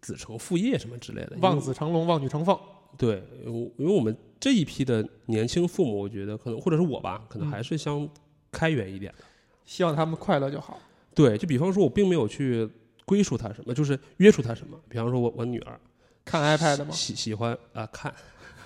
[0.00, 2.58] 子承父业什么之类的，望子成龙，望女成凤。
[2.98, 8.08] 对，我因为我们这一批的年轻父母，我觉得可能或者是我吧，可能嗯还是相
[8.50, 9.24] 开源一点的。
[9.64, 10.78] 希望他们快乐就好。
[11.14, 12.68] 对，就比方说，我并没有去
[13.06, 14.78] 归属他什么，就是约束他什么。
[14.88, 15.80] 比方说我我女儿
[16.24, 16.90] 看 iPad 吗？
[16.92, 18.14] 喜喜欢啊、看，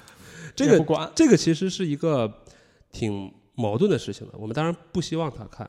[0.54, 1.12] 这个。
[1.14, 2.32] 这个其实是一个
[2.92, 4.34] 挺矛盾的事情的。
[4.38, 5.68] 我们当然不希望他看，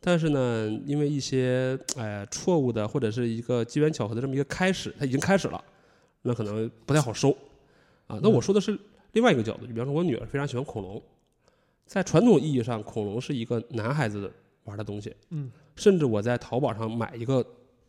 [0.00, 5.62] 但是呢，因为一些哎错误的或者是一个机缘巧合的这么一个开始，他已经开始了，
[6.22, 7.30] 那可能不太好收
[8.06, 8.18] 啊。
[8.22, 8.78] 那我说的是
[9.12, 11.02] 另外一个角度，就比方说我女儿非常喜欢恐龙，
[11.86, 14.32] 在传统意义上，恐龙是一个男孩子
[14.64, 15.14] 玩的东西。
[15.30, 17.44] 嗯，甚至我在淘宝上买一个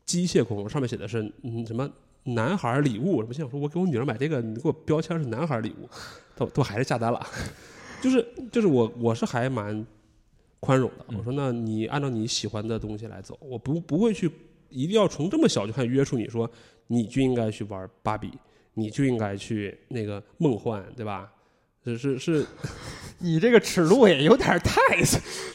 [0.05, 1.89] 机械恐龙，上面写的是嗯什么
[2.23, 5.89] 男孩礼物，我心想说，我给我女儿买这个，你给我标签是男孩礼物，
[6.35, 7.25] 都都还是下单了，
[8.01, 9.85] 就是就是我我是还蛮
[10.59, 14.29] 宽容的，嗯我说那你按照你喜欢的东西来走，我不不会去
[14.69, 16.49] 一定要从这么小就开始约束你说
[16.87, 18.31] 你就应该去玩芭比，
[18.75, 21.31] 你就应该去那个梦幻，对吧？
[21.83, 22.45] 是是是，
[23.17, 24.95] 你这个尺度也有点太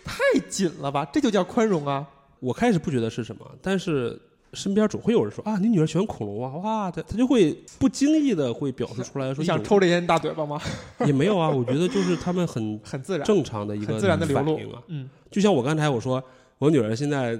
[0.05, 1.05] 太紧了吧？
[1.13, 2.05] 这就叫宽容啊！
[2.41, 4.21] 我开始不觉得是什么，但是
[4.53, 10.61] 身边总会有人说啊，你女儿喜欢恐龙啊，哇，他他就会不经意的会表示出来说你想抽这些人大嘴巴吗？
[11.07, 14.83] 也没有啊，我觉得就是他们很 很自然，正常的一个自然的流露反应啊。
[14.89, 16.23] 嗯，就像我刚才我说，
[16.59, 17.39] 我女儿现在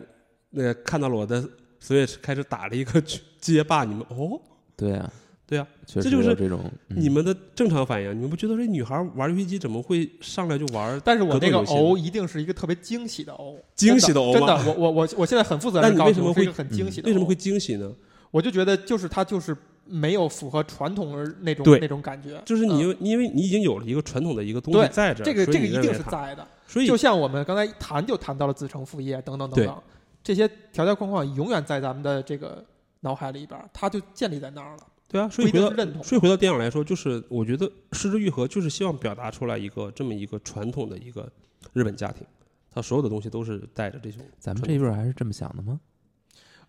[0.51, 1.43] 那个看到了我的
[1.83, 3.01] Switch 开始打了一个
[3.41, 4.41] 街霸，你们哦，
[4.77, 5.11] 对呀，
[5.47, 6.61] 对啊，确实这就是这种。
[6.89, 11.01] 嗯你们的正常反应，你们不觉得这女孩玩游戏机怎么会上来就玩？
[11.05, 17.35] 但是我那个哦，一定是一个特别惊喜的哦，惊喜的哦真的，我我我我现在很负责任地告诉你，为什么会是一个很惊喜为什么会？
[17.35, 17.93] 惊喜呢？
[18.31, 26.47] 我就觉得就是他就是没有符合传统的那种那种感觉，就是你嗯因为因为你已经有了一个传统的一个东西在这儿，这个这个一定是在的。
[26.67, 29.83] 所以就像我们刚才一谈就谈到了子承父业等等等等，
[30.25, 32.65] 这些条条框框永远在咱们的这个
[33.01, 36.03] 脑海里边，它就建立在那儿了，对啊，所以回到认同。
[36.03, 41.31] 所以回到电影来说，就是我觉得《失之愈合》就是希望表达出来一个这么一个传统的一个
[41.73, 42.27] 日本家庭，
[42.73, 45.81] 他所有的东西都是带着这种咱们这一辈儿还是这么想的吗？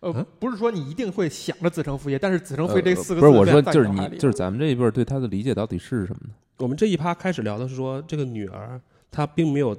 [0.00, 6.34] 呃啊，不是说你一定会想着子承父业，但是子承父呃业这四个不是我说，就是你就是咱们这一辈儿对他的理解到底是什么呢？
[6.58, 9.76] 我们这一趴开始聊的是说，这个女儿她并没有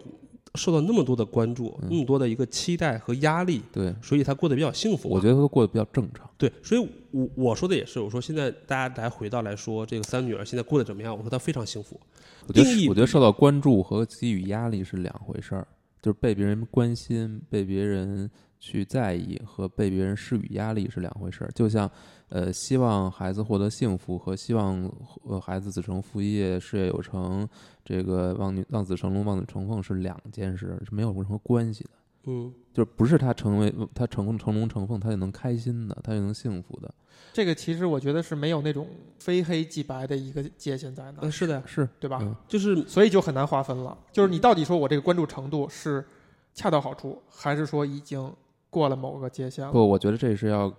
[0.56, 5.16] 受到那么多的关注，嗯那么多的一个期待和压力，对，所以他过得比较幸福嘛。
[5.16, 6.30] 我觉得他过得比较正常。
[6.38, 11.16] 对，所以我我说的也是，我说现在大家来回到来说，这个三女儿现在过得怎么样？
[11.16, 12.00] 我说她非常幸福。
[12.48, 15.68] 我觉得我觉得受到关注和给予压力是两回事儿，
[16.02, 18.30] 就是被别人关心、被别人
[18.60, 21.52] 去在意和被别人施予压力是两回事儿。
[21.56, 21.90] 就像
[22.30, 24.92] 呃，希望孩子获得幸福和希望
[25.24, 27.48] 呃孩子子承父业、事业有成，
[27.84, 31.90] 这个望女望子成龙、望女成凤是两件事，是没有任何关系的。
[32.26, 36.94] 嗯，就是不是他成为他成功成龙成凤，他就能开心的，他就能幸福的。
[37.34, 42.20] 这个其实我觉得是没有那种非黑即白的一个界限在那儿，呃是的，是对吧？
[42.22, 43.98] 嗯就是所以就很难划分了。
[44.12, 46.06] 就是你到底说我这个关注程度是
[46.54, 48.32] 恰到好处，还是说已经
[48.70, 49.72] 过了某个界限了？
[49.72, 50.74] 不，我觉得这是要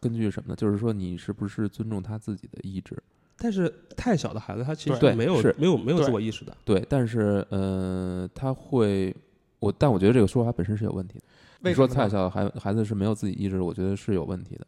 [0.00, 0.56] 根据什么呢？
[0.56, 2.96] 就是说你是不是尊重他自己的意志。
[3.36, 6.56] 但是太小的孩子，他其实对没有是没有没有自我意识的。
[6.64, 9.14] 对，但是呃，他会，
[9.58, 11.24] 我但我觉得这个说法本身是有问题的。
[11.68, 11.86] 你说？
[11.86, 14.66] 太小的孩孩子是没有自己意志，我觉得是有问题的。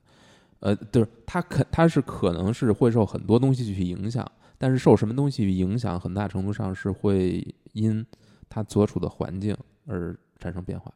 [0.60, 4.26] 呃，就是他可他是可能是会受很多东西去影响，
[4.58, 8.04] 但是受什么东西影响，很大程度上是会因
[8.48, 10.92] 他所处的环境而产生变化。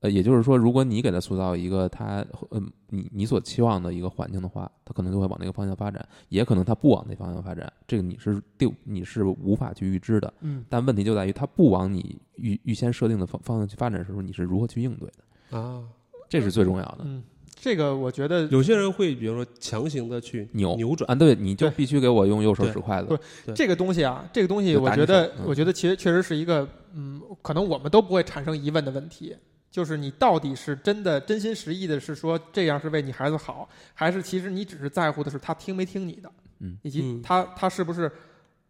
[0.00, 10.32] 呃，也就是说，如果你给他塑造一个他呃你你所期望的一个环境的话，他可能就会往那个方向发展，也可能他不往那方向发展，这个你是定你是无法去预知的。
[10.40, 15.58] 嗯，但问题就在于，他不往你预预先设定的方方向去发展的时候，你是如何去应对的？
[15.58, 15.82] 啊，
[16.28, 16.98] 这是最重要的。
[17.02, 17.24] 嗯，
[17.56, 23.18] 这个我觉得有些人会比如说强行的去扭扭转，啊，对，你就必须给我用右手对指筷子对。
[23.46, 29.34] 对这个东西啊，这个东西，我觉得，嗯我觉得其实确实是一个，嗯，可能我们都不会产生疑问的问题，
[29.78, 38.10] 就是你到底是真的真心实意的是说这样是为你孩子好，还是其实你只是在乎的是他听没听你的，嗯以及嗯他他是不是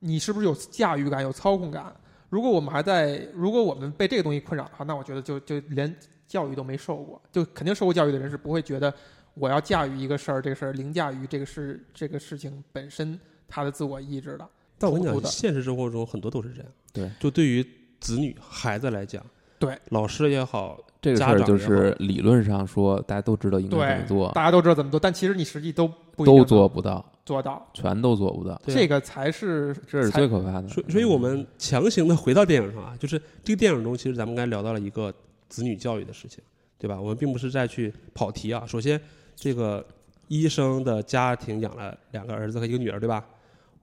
[0.01, 1.97] 你是不是有驾驭感、有操控感？
[2.29, 8.93] 如果我们还在，如果我们被这个东西困扰的话，那我觉得就就连教育都没受过，就肯定受过教育的人是不会觉得
[9.33, 13.19] 我要驾驭一个事儿，这个事儿凌驾于这个事这个事情本身
[13.49, 14.47] 他的自我意志的。
[14.79, 16.71] 但我跟你讲，突出的现实生活中很多都是这样。
[16.93, 17.67] 对，就对于
[17.99, 19.25] 子女孩子来讲，
[19.59, 30.69] 对老师也好，这个事儿就家长也是理论上说大家都知道应该怎么做，大家都知道怎么做，但其实你实际都不都做不到，做到，全都做不到，这个才是这是最可怕的。
[30.69, 35.13] 所以所以我们强行的回到电影上啊，就是这个电影中，其实咱们刚才聊到了一个
[35.49, 36.43] 子女教育的事情，
[36.79, 37.01] 对吧？
[37.01, 38.65] 我们并不是在去跑题啊。
[38.67, 39.01] 首先，
[39.35, 39.85] 这个
[40.29, 43.25] 医生的家庭养了两个儿子和一个女儿，对吧？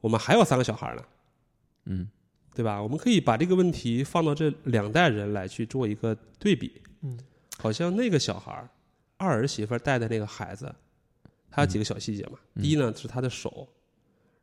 [0.01, 1.01] 我们还有三个小孩呢，
[1.85, 2.07] 嗯，
[2.55, 2.81] 对吧？
[2.81, 6.71] 我们可以把这个问题放到这两代人来去做一个对比。
[7.01, 7.19] 嗯，
[7.57, 8.69] 好像那个小孩儿，
[9.17, 10.73] 二儿媳妇带的那个孩子，
[11.51, 12.39] 他有几个小细节嘛。
[12.55, 13.67] 嗯第一呢是他的手，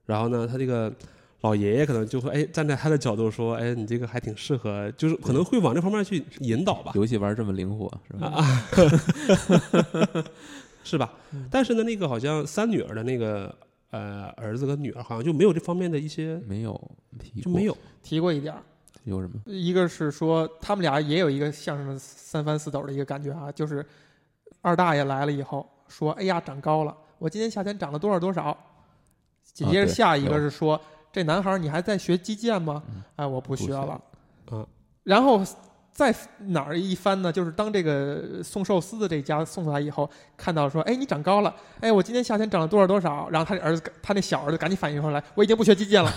[0.04, 0.94] 然后呢他这个
[1.40, 6.92] 老爷爷可能就会哎站在他的角度说，哎你这个还挺适合，就是可能会往这方面去引导吧。
[6.94, 8.26] 游戏玩这么灵活是吧？
[8.28, 8.68] 啊，
[10.84, 11.48] 是吧嗯？
[11.50, 13.52] 但是呢，那个好像三女儿的那个
[13.92, 16.72] 呃儿子和女儿好像就没有这方面的一些，没有
[17.18, 17.76] 提过就没有。
[18.02, 18.62] 提过一点儿。
[19.04, 19.40] 有什么？
[19.46, 23.84] 一个是说他们俩也有一个相声的三翻四抖的一个感觉啊，就是
[24.60, 28.56] 二大爷来了以后说：“哎呀，长高了，我今年夏天长了多少多少。”
[29.42, 34.00] 紧接着下一个是说：“这男孩你还在学击剑吗嗯？”哎，我不学了。
[34.52, 34.64] 嗯，
[35.02, 35.42] 然后
[35.92, 37.30] 再哪儿一翻呢？
[37.30, 46.10] 就是当这个送寿司的这家送过来以后，看到说：“哎，你长高了，哎，我今年夏天长了多少多少。”然后他这儿子，他那小儿子赶紧反应过来：“我已经不学击剑了。”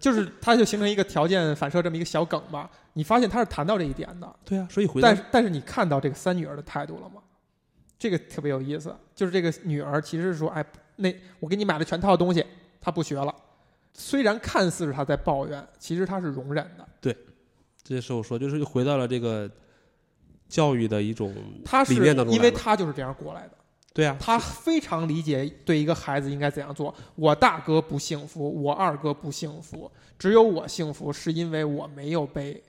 [0.00, 2.68] 就是他就形成一个条件反射这么一个小梗吧。
[2.94, 7.22] 你发现他是谈到这一点的，对啊，所以回到但是但是你看到这个三女儿的态度了吗？
[7.96, 10.64] 这个特别有意思，就是这个女儿其实是说：“哎，
[10.96, 12.44] 那我给你买了全套东西，
[12.80, 13.32] 她不学了。”
[13.94, 16.84] 虽然看似是她在抱怨，其实她是容忍的。
[17.84, 19.48] 这是我说，就是回到了这个
[20.48, 23.52] 教育的一种他是理念当中因为来了她就是这样过来的，
[23.92, 26.92] 对啊，他非常理解对一个孩子应该怎样做。
[27.14, 32.62] 我大哥不幸福，我二哥不幸福，只有我幸福，是因为我没有被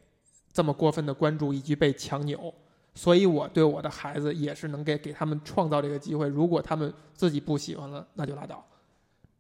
[0.51, 2.53] 这么过分的关注以及被强扭。
[2.93, 6.27] 所以我对我的孩子也是能给给他们创造这个机会。
[6.27, 8.65] 如果他们自己不喜欢了，那就拉倒。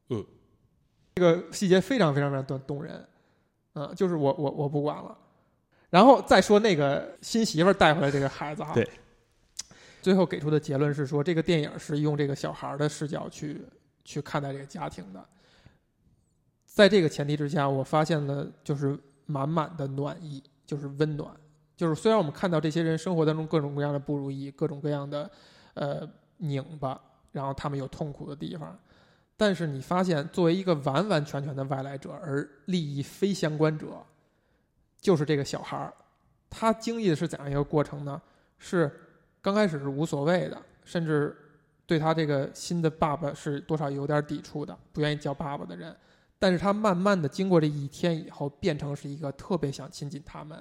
[0.09, 0.25] 嗯，
[1.15, 3.07] 这个细节非常非常非常动动人。
[3.75, 5.17] 嗯，就是我我我不管了。
[5.89, 8.89] 然后再说那个新媳妇儿带回来这个孩子哈，对，
[10.01, 13.61] 最后给出的结论是说，这个电影是用这个小孩儿的视角去
[14.03, 15.23] 去看待这个家庭的。
[16.65, 21.31] 在这个前提之下，我发现了就是满满的暖意，就是温暖。
[21.77, 25.29] 就是虽然我们看到这些人生活当中各种各样的不如意，各种各样的
[25.73, 26.99] 呃拧巴，
[27.31, 28.77] 然后他们有痛苦的地方，
[29.37, 33.87] 但是你发现作为一个完完全全的外来者，而利益非相关者，
[35.05, 35.93] 就是这个小孩儿，
[36.49, 38.19] 他经历的是怎样一个过程呢？
[38.57, 38.91] 是
[39.39, 41.37] 刚开始是无所谓的，甚至
[41.85, 45.95] 对他这个新的爸爸是多少有点抵触的，不愿意叫爸爸的人。
[46.39, 50.59] 但是他慢慢的经过这一天以后，变成是一个特别想亲近他们，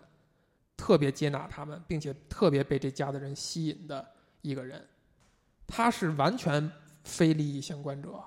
[0.76, 4.06] 特别接纳他们，并且特别被这家的人吸引的
[4.42, 4.86] 一个人。
[5.66, 6.70] 他是完全
[7.02, 8.22] 非利益相关者，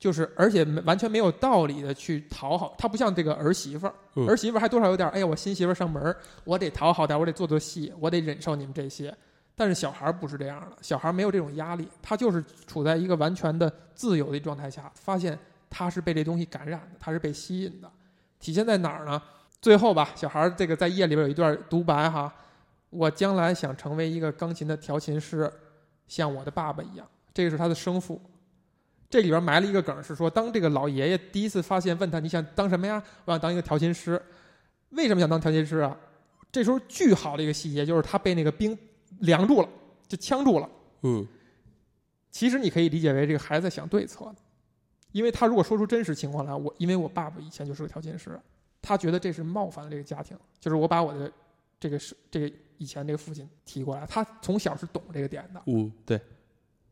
[0.00, 9.14] 就是而且完全没有道理的去讨好他，不像这个儿媳妇儿，嗯儿媳妇儿还多少有点，哎呀，我新媳妇儿上门儿，我得讨好点，我得做做戏，我得忍受你们这些。
[9.54, 17.90] 但是小孩儿不是这样的，小孩儿没有这种压力，他就是处在一个完全的自由的状态下，发现他是被这东西感染的，他是被吸引的。
[18.38, 19.20] 体现在哪儿呢？
[19.60, 22.34] 最后吧，小孩儿这个在夜里边有一段独白哈，
[22.88, 25.52] 我将来想成为一个钢琴的调琴师，
[26.08, 27.06] 像我的爸爸一样。
[27.34, 28.18] 这个是他的生父。
[29.10, 33.02] 这里边埋了一个梗，是说当这个老爷爷第一次发现，问他你想当什么呀？
[33.24, 34.22] 我想当一个调琴师。
[34.90, 35.96] 为什么想当调琴师啊？
[36.50, 38.76] 这时候巨好的一个细节就是他被那个冰
[39.20, 39.68] 凉住了，
[40.08, 40.68] 就呛住了。
[41.02, 41.26] 嗯，
[42.30, 44.34] 其实你可以理解为这个孩子在想对策，
[45.12, 48.36] 因为他如果说出真实情况来，我因为我爸爸以前就是个调琴师，
[48.82, 51.30] 他觉得这是冒犯了这个家庭，就是我把我的
[51.78, 56.20] 这个是这个以前这个父亲提过来，他从小是懂这个点的，嗯，对，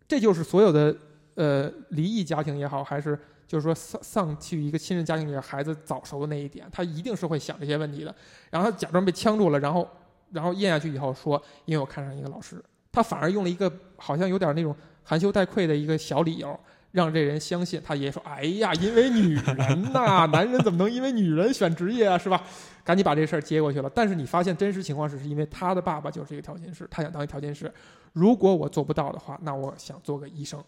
[0.07, 0.97] 这就是所有的
[1.39, 8.15] 呃离异家庭也好，还是就是说丧丧去一个亲人家庭里，孩子早熟的那一点，他一定是会想这些问题的。
[8.51, 9.89] 然后他假装被呛住了，然后
[10.33, 14.75] 然后咽下去以后说，因为我看上一个老师，他反而用了一个好像有点那种
[15.05, 16.59] 含羞带愧的一个小理由。
[16.91, 22.17] 让这人相信，他爷爷说：“哎呀，因为女人呐、男人怎么能因为女人选职业啊？
[22.17, 22.43] 是吧？”
[22.83, 23.91] 赶紧把这事儿接过去了。
[23.95, 27.71] 但是你发现真实情况是，是因为他的爸爸就是一个调琴师，他想当一调琴师。
[28.15, 30.65] 如果我做不到的话，那我想做个医生。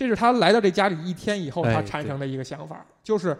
[0.00, 3.36] 这是他来到这家里一天以后，哎他产生的一个想法，就是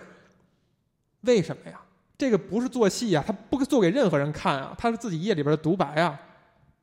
[1.22, 1.80] 为什么呀？
[2.18, 6.20] 这个不是做戏啊，他不做给任何人看啊，他是自己夜里边的独白啊。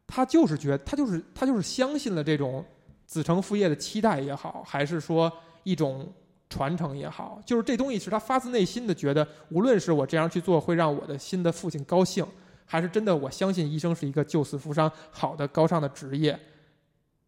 [0.08, 2.66] 他就是觉得，他就是他就是相信了这种
[3.06, 6.12] 子承父业的期待也好，还是说一种
[6.50, 12.26] 传承也好，就是这东西是他发自内心的觉得，无论是我这样去做会让我的新的父亲高兴，
[12.66, 16.40] 还是真的我相信医生是一个救死扶伤好的高尚的职业。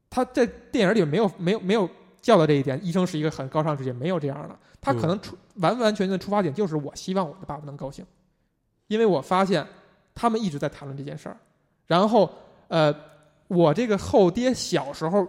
[0.10, 1.88] 他在电影里没有没有没有
[2.22, 4.58] 教的这一点，医生是一个很高尚职业，没有这样的。
[4.82, 8.06] 他可能出完完全全的出发点就是我希望我的爸爸能高兴，
[8.88, 9.66] 因为我发现
[10.16, 11.38] 他们一直在谈论这件事儿。
[11.88, 12.30] 然后
[12.68, 12.94] 呃，
[13.48, 15.28] 我这个后爹小时候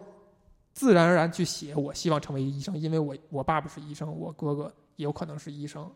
[0.72, 5.90] 自然而然去写，我希望成为一个医生，因为我我爸爸是医生，我哥哥也有可能是医生，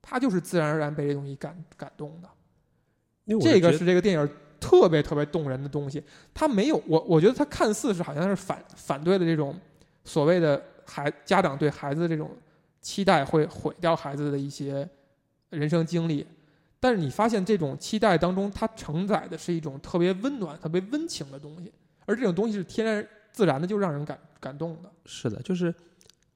[0.00, 2.28] 他就是自然而然被这东西感感动的。
[3.40, 6.02] 这个是这个电影特别特别动人的东西。
[6.32, 9.54] 他没有我，我觉得他看似是好像是反反对的这种
[10.08, 12.30] 所谓的孩家长对孩子的这种
[12.80, 14.88] 期待会毁掉孩子的一些
[15.50, 16.26] 人生经历，
[16.80, 21.70] 但是你发现这种期待当中，它承载的是一种特别温暖、特别温情的东西，
[22.06, 24.90] 而这种东西是天然自然的，就让人感感动的。
[25.04, 25.74] 是的，就是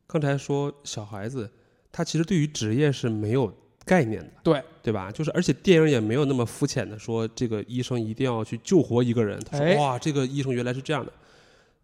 [0.06, 1.50] 刚才说小孩子，
[1.90, 3.50] 他其实对于职业是没有
[3.86, 5.10] 概念的，对对吧？
[5.10, 9.40] 就是而且电影也没有那么肤浅的说这个医生一定要去救活一个人。
[9.40, 11.10] 他说、哎哇，这个医生原来是这样的。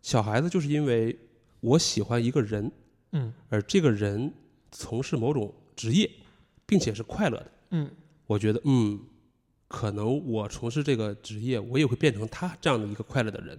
[0.03, 1.16] 小孩子就是因为
[1.61, 2.71] 我喜欢一个人，
[3.13, 3.33] 嗯。
[3.49, 4.33] 而这个人
[4.71, 6.11] 从事某种职业，
[6.67, 7.91] 并且是快乐的，嗯，
[8.27, 8.99] 我觉得嗯，
[9.67, 13.59] 可能我从事这个职业，我也会变成他这样的一个快乐的人。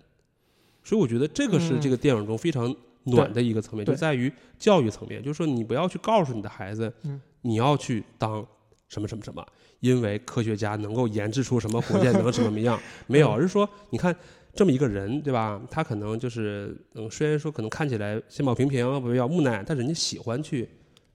[0.84, 1.82] 所以我觉得这个是嗯。
[1.82, 3.94] 这个电影中非常暖的一个层面，对。
[3.94, 7.22] 就在于教育层面，就是说你不要去告诉你的孩子，嗯。
[7.42, 8.46] 你要去当
[8.90, 9.46] 什么什么什么，
[9.80, 12.78] 因为科学家能够研制出什么火箭能什么什么样，
[13.08, 14.14] 没有， 嗯而是说你看
[14.54, 15.62] 这么一个人，对吧？
[15.70, 20.68] 他可能就是嗯，虽然说可能看起来相貌平平，比较木讷，但是人家喜欢去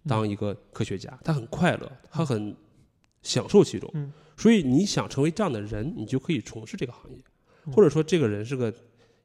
[0.07, 2.55] 当一个科学家，他很快乐，他很
[3.23, 3.91] 享受其中。
[3.95, 7.17] 嗯所以你想成为这样的人，你就可以从事这个行业，
[7.67, 8.73] 嗯或者说这个人是个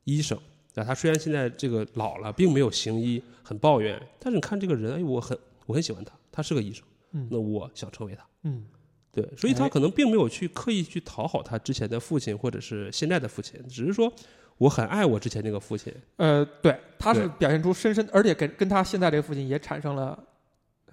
[0.04, 0.38] 医生。
[0.76, 8.24] 啊，他虽然现在这个老了，并没有行医，很抱怨，但是你看这个人，哎，我很我很喜欢他，他是个医生，嗯那我想成为他。
[8.44, 8.64] 嗯
[9.12, 14.12] 对，所以他哎可能并没有去刻意去讨好他之前的父亲或者是现在的父亲，只是说
[14.58, 15.92] 我很爱我之前那个父亲。
[16.18, 20.18] 呃，对，他是表现出深深，而且跟跟他现在这个父亲也产生了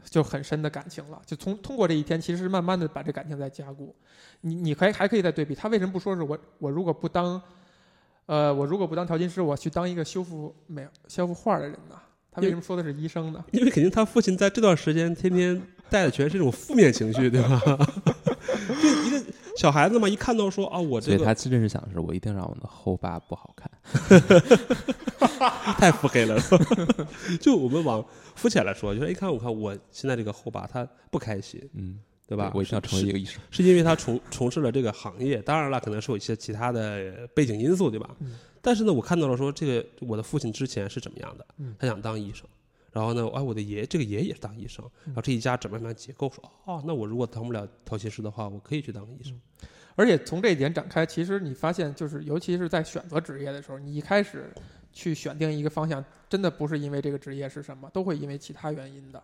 [0.04, 1.20] 就很深的感情了。
[1.26, 3.94] 就从通过这一天，其实慢慢的把这感情在加固。
[4.40, 7.40] 你你还还可以再对比，他为什么不说是我我如果不当，
[8.26, 12.00] 呃，我如果不当调金师，我去当一个修复美修复画的人呢？
[12.36, 13.42] 他为什么说的是医生呢？
[13.52, 17.62] 因为肯定他父亲在这段时间天天带的全是这种负面情绪，对吧？
[18.82, 19.22] 就一个
[19.56, 23.70] 小孩子嘛，一看到说啊，我这个所以他真是想的是，我一定让我的后爸不好看。
[25.78, 26.38] 太腹黑了。
[27.40, 32.52] 就我们往肤浅来说，就是一看我看我现在这个后爸他不开心，嗯，对吧？
[32.54, 33.40] 我一定要成为一个医生。
[33.50, 38.10] 是因为他从从事了这个行业，当然了，可能是有一些其他的背景因素，对吧？
[38.20, 38.32] 嗯
[38.66, 42.44] 但是呢，我看到了说这个我的父亲之前是怎么样的，嗯他想当医生，
[42.90, 49.40] 然后呢，哎，我的爷爷这个爷爷也是当医生，然后这一家怎么样结构说，哦，那我如果当不了调琴师的话，我可以去当医生。
[49.94, 54.52] 而且从这一点展开，其实你发现，就是尤其是在选择职业的时候，你一开始
[54.92, 59.22] 去选定一个方向，真的不是因为这个职业是什么，都会因为其他原因的。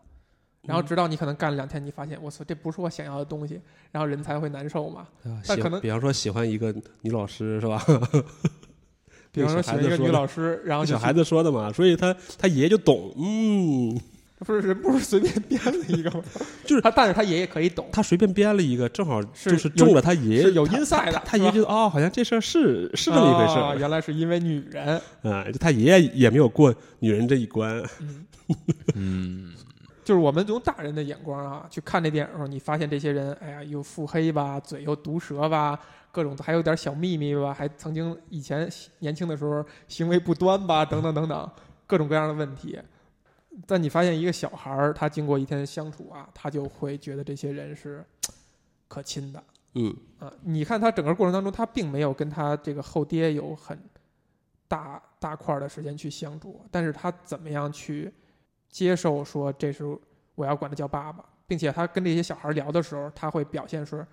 [0.63, 5.09] 然后直到你可能干了两天，你发现我操，这不是我想要的东西，然后人才会难受嘛。
[5.21, 5.43] 对吧？
[5.43, 7.85] 喜但可能比方说喜欢一个女老师是吧？
[9.33, 13.99] 比方说孩子一个女老师，然后小孩子说的嘛，所以他他爷爷就懂，嗯，
[14.41, 16.23] 不是人不是随便编了一个吗？
[16.67, 25.01] 就是他，但是他爷爷可以懂，他随便编了一个，正好就是中了他爷爷有他 inside 的他他爷爷觉得哦，好像这事儿是是这么一回事原来是因为女人。
[25.23, 28.27] 啊，就他爷爷也没有过女人这一关，嗯，
[28.95, 29.52] 嗯，
[30.05, 35.79] 就是我们用大人的眼光啊去看这电影的时候，你发现这些人，哎呀，又腹黑吧，嘴又毒舌吧，
[36.11, 41.51] 各种还有点小秘密吧，还曾经以前年轻的时候行为不端吧，等等等等，
[41.87, 42.79] 各种各样的问题。
[43.67, 48.05] 但你发现一个小孩儿，他经过一天相处啊，他就会觉得这些人是
[48.89, 49.45] 可亲的
[49.75, 50.33] 嗯啊。
[50.43, 53.79] 你看他整个过程当中，他并没有跟他这个后爹有很
[54.67, 58.11] 大大块儿的时间去相处，但是他怎么样去
[58.73, 59.85] 接受说这是
[60.35, 64.05] 我要管他叫爸爸，并且他跟这些小孩聊的时候，他会表现说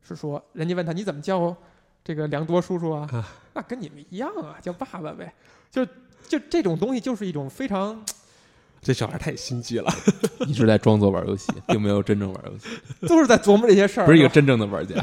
[0.00, 1.54] 是说，人家问他你怎么叫
[2.02, 3.06] 这个良多叔叔啊？
[3.12, 5.34] 啊那跟你们一样啊，叫爸爸呗。
[5.70, 5.84] 就
[6.28, 8.02] 就这种东西，就是一种非常
[8.80, 9.90] 这小孩太心机了，
[10.46, 12.68] 一直在装作玩游戏，并没有真正玩游戏，
[13.08, 14.94] 都是在琢磨这些事儿，不是一个真正的玩家。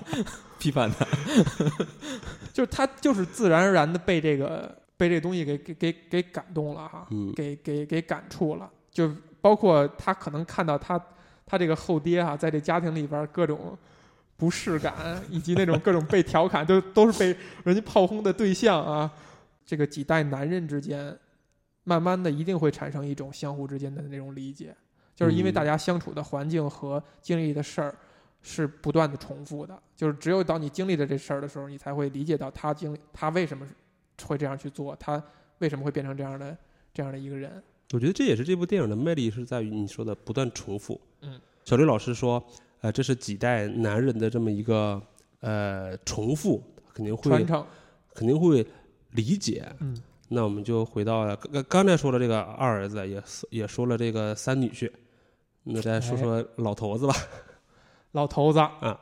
[0.60, 1.04] 批判他，
[2.52, 4.74] 就是他就是自然而然的被这个
[5.08, 7.32] 被这东西给给给给感动了哈，嗯。
[7.34, 10.98] 给给给感触了，就包括他可能看到他
[11.44, 13.76] 他这个后爹哈、在这家庭里边儿各种
[14.36, 19.10] 不适感，以及那种各种被调侃，都都是被人家炮轰的对象啊。
[19.66, 21.16] 这个几代男人之间
[21.84, 24.74] 慢慢的一定会产生一种相互之间的那种理解，
[25.14, 25.54] 就是因为嗯。
[25.54, 27.94] 大家相处的环境和经历的事儿
[28.42, 33.66] 是不断的重复的，就是只有当你经历了这事儿的时候，你才会理解到他经历他为什么
[34.26, 35.22] 会这样去做，他
[35.58, 36.56] 为什么会变成这样的
[36.92, 37.62] 这样的一个人。
[37.92, 41.00] 我觉得这也是这部电影的魅力，是在于你说的不断重复。
[41.20, 42.42] 嗯，小刘老师说，
[42.80, 45.00] 呃，这是几代男人的这么一个
[45.40, 46.62] 呃重复，
[46.92, 47.64] 肯定会传承，
[48.14, 48.66] 肯定会
[49.10, 49.70] 理解。
[49.80, 49.96] 嗯，
[50.28, 54.90] 那我们就回到了刚刚刚才说了这个二儿子，也也说了这个三女婿，
[55.62, 57.14] 那再说说老头子吧。
[58.12, 58.98] 老头子啊，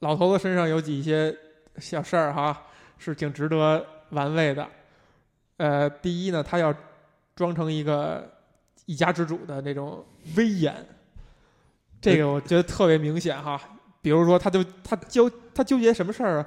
[0.00, 1.36] 老头子身上有几些
[1.78, 2.66] 小事儿哈，
[2.98, 4.66] 是挺值得玩味的。
[5.56, 6.74] 呃，第一呢，他要
[7.34, 8.30] 装成一个
[8.84, 10.04] 一家之主的那种
[10.36, 10.74] 威严，
[12.00, 13.60] 这个我觉得特别明显哈。
[14.02, 16.46] 比如说，他就他纠他纠结什么事儿啊？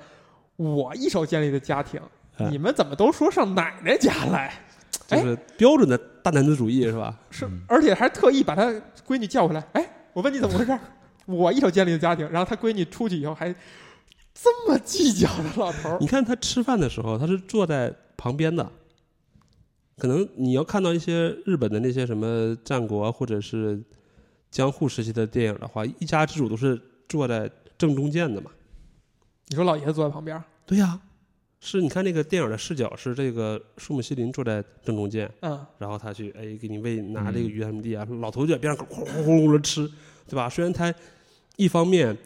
[0.55, 1.99] 我一手建立的家庭，
[2.37, 4.47] 哎你们怎么都说上奶奶家来？
[4.47, 4.63] 哎
[5.07, 7.17] 就是标准的大男子主义是吧？
[7.31, 8.71] 是嗯，而且还特意把他
[9.07, 9.63] 闺女叫回来。
[9.73, 9.83] 哎，
[10.13, 10.77] 我问你怎么回事？
[11.25, 13.53] 我一手建立的家庭，然后他闺女出去以后还
[14.41, 18.69] 这么计较的老头儿， 你看他吃饭的时候，他是坐在旁边的。
[19.97, 23.83] 可能你要看到一些日本的那些什么战国啊或者是
[24.49, 26.79] 江户时期的电影的话，一家之主都是
[27.09, 28.49] 坐在正中间的嘛。
[29.47, 30.97] 你说老爷子坐在旁边儿，对呀、
[31.59, 39.85] 是你看那个电影的视角是这个树木希林坐在正中间，嗯，然后他去哎给你喂拿这个嗯鱼什么的啊，老头就在边上呼呼呼呼的吃，
[40.27, 40.47] 对吧？
[40.47, 40.93] 虽然他
[41.57, 42.17] 一方面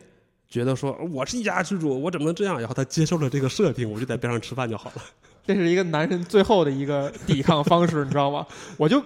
[0.53, 2.59] 觉得说我是一家之主，我怎么能这样？
[2.59, 5.01] 然后他接受了这个设定，我就在边上吃饭就好了。
[5.47, 8.45] 这是一个男人最后的一个抵抗方式，你知道吗？
[8.77, 9.03] 我就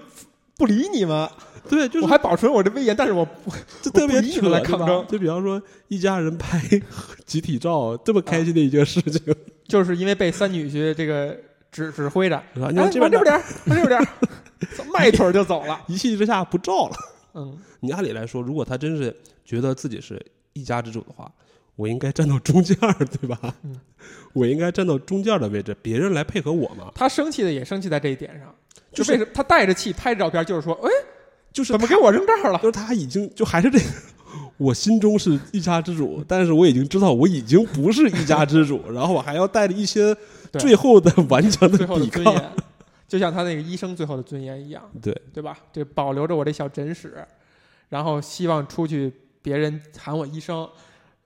[0.58, 1.26] 不理你们，
[1.70, 3.50] 对，就是我还保存我的威严，但是我不
[3.82, 6.62] 就特别我不理你扯对吧们来抗争就比方说一家人拍
[7.26, 9.34] 集体照，这么开心的一件事情，
[9.70, 11.34] 就是因为被三女婿这个
[11.72, 12.70] 指指挥着，是吧？
[12.72, 15.80] 你哎，看这边的往这边点儿，往这边点儿，迈腿儿就走了。
[15.88, 16.96] 一气之下不照了。
[17.36, 20.22] 嗯，你按理来说，如果他真是觉得自己是
[20.58, 21.32] 一家之主的话，
[21.76, 23.56] 我应该站到中间儿，对吧？
[23.64, 23.80] 嗯
[24.34, 26.92] 我应该站到中间儿的位置，别人来配合我嘛。
[26.94, 28.54] 他生气的也生气在这一点上，
[28.92, 30.90] 就就是为什么他带着气拍照片，就是说，哎，
[31.52, 32.60] 就是怎么给我扔这儿了？
[32.60, 33.86] 就是他已经就还是这个，
[34.58, 40.16] 我心中是一家之主，但是我已经知道我已经不是一家之主，然后我还要带着一些
[40.54, 42.24] 最后的顽强的最后的抵抗。
[42.24, 42.52] 尊严，
[43.08, 45.58] 就像他那个医生最后的尊严一样，对对吧？
[45.74, 47.26] 这保留着我这小诊室，
[47.90, 49.12] 然后希望出去
[49.48, 50.68] 别人喊我医生，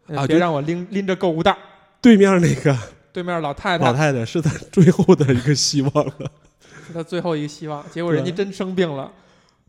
[0.05, 1.57] 呃啊就别让我拎拎着购物袋儿。
[1.99, 2.77] 对面那个
[3.11, 6.31] 对面老太太老太太太是他最后的一个希望了，
[6.85, 9.11] 是他最后一个希望，结果人家真生病了，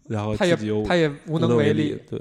[0.07, 2.03] 然后他也自己又他也无无能为力力，。
[2.11, 2.21] 对，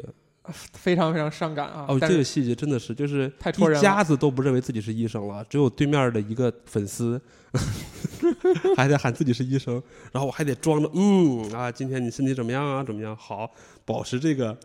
[0.72, 1.84] 非常非常伤感啊！
[1.90, 7.22] 哦，但是这个细节真的是，就是太戳人了一家子都不认为自己是医生了，只有对面的一个粉丝
[8.78, 9.74] 还在喊自己是医生，
[10.14, 12.82] 然后我还得装着嗯啊，今天你身体怎么样啊？
[12.82, 13.14] 怎么样？
[13.18, 13.52] 好，
[13.86, 14.58] 保持这个，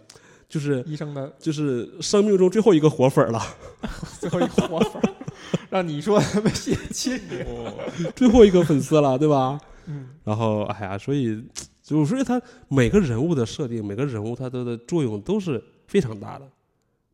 [0.49, 3.40] 就是医生的就是生命中最后一个活粉儿了，
[4.20, 5.14] 最后一个活粉儿，
[5.70, 7.20] 让你说被泄气。
[8.14, 9.61] 最后一个粉丝了，对吧？
[9.86, 11.44] 嗯，然后哎呀，所以
[11.82, 16.49] 就所以他每个人物的设定，每个人物他的的作用都是非常大的，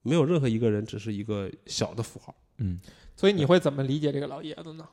[0.03, 2.35] 没有任何一个人只是一个小的符号。
[2.59, 2.79] 嗯，
[3.17, 4.87] 所以你会怎么理解这个老爷子呢？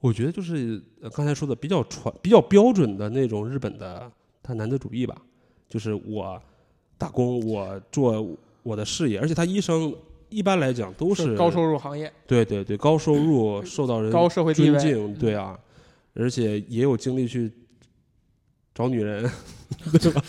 [0.00, 4.10] 我觉得就是呃刚才说的比较传、比较标准的那种日本的
[4.42, 5.16] 他男子主义吧，
[5.68, 6.40] 就是我
[6.98, 8.26] 打工，我做
[8.62, 9.94] 我的事业，而且他医生
[10.28, 15.58] 一般来讲都是高收入行业，对对对高收入，受到人高社会地位，尊敬，对啊，
[16.14, 17.52] 而且也有精力去
[18.74, 19.30] 找女人，
[20.00, 20.22] 对吧？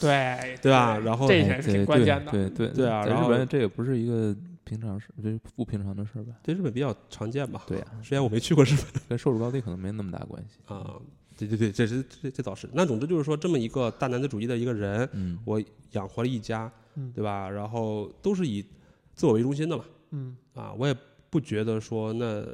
[0.00, 0.98] 对对吧？
[0.98, 2.30] 然后这一点是挺关键的。
[2.30, 4.34] 对对对啊然后在日本这也不是一个
[4.64, 6.32] 平常事，这是不平常的事儿吧？
[6.42, 7.62] 对日本比较常见吧？
[7.66, 10.58] 对呀，虽然我没去过日本跟收入高低可能没那么大关系。
[10.66, 10.94] 啊，
[11.38, 12.68] 对对对，这是这这倒是。
[12.72, 15.62] 那总之就是说，这么一个大男子主义的一个人，嗯，我
[15.92, 17.48] 养活了一家，嗯对吧？
[17.48, 18.66] 然后都是以
[19.14, 20.94] 自我为中心的嘛，嗯啊，我也
[21.30, 22.44] 不觉得说那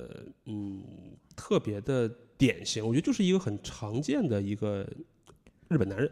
[0.44, 0.84] 嗯
[1.34, 2.06] 特别的
[2.36, 4.86] 典型，我觉得就是一个很常见的一个
[5.68, 6.10] 日本男人，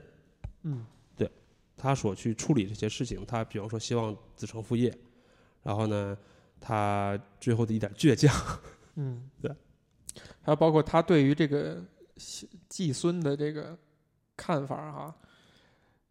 [0.62, 1.30] 嗯对
[1.76, 4.96] 他所去处理这些事情，他比方说希望子承父业，
[5.62, 6.16] 然后呢，
[6.58, 8.34] 他最后的一点倔强，
[8.94, 9.54] 嗯， 对。
[10.42, 11.82] 还有包括他对于这个
[12.22, 13.76] 继继孙的这个
[14.36, 15.14] 看法哈，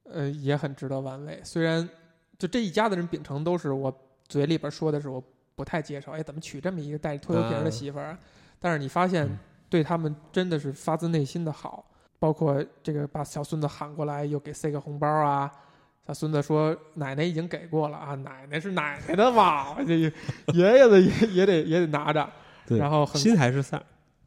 [0.04, 1.40] 呃，也很值得玩味。
[1.44, 1.88] 虽然
[2.38, 3.94] 就这一家的人秉承都是我
[4.28, 5.24] 嘴里边说的是我
[5.56, 8.20] 不太接受，哎，怎么娶这么一个带着拖油瓶的啊媳妇儿啊？
[8.60, 9.38] 但是你发现嗯
[9.70, 11.90] 对他们真的是发自内心的好，
[12.20, 15.50] 包括这个把小孙子喊过来又给塞个红包啊。
[16.08, 20.12] 小孙子说：“奶奶已经给过了啊，奶奶是奶奶的嘛，这爷
[20.54, 22.28] 爷的也也得也得拿着。”
[22.68, 23.82] 然后很心还是散，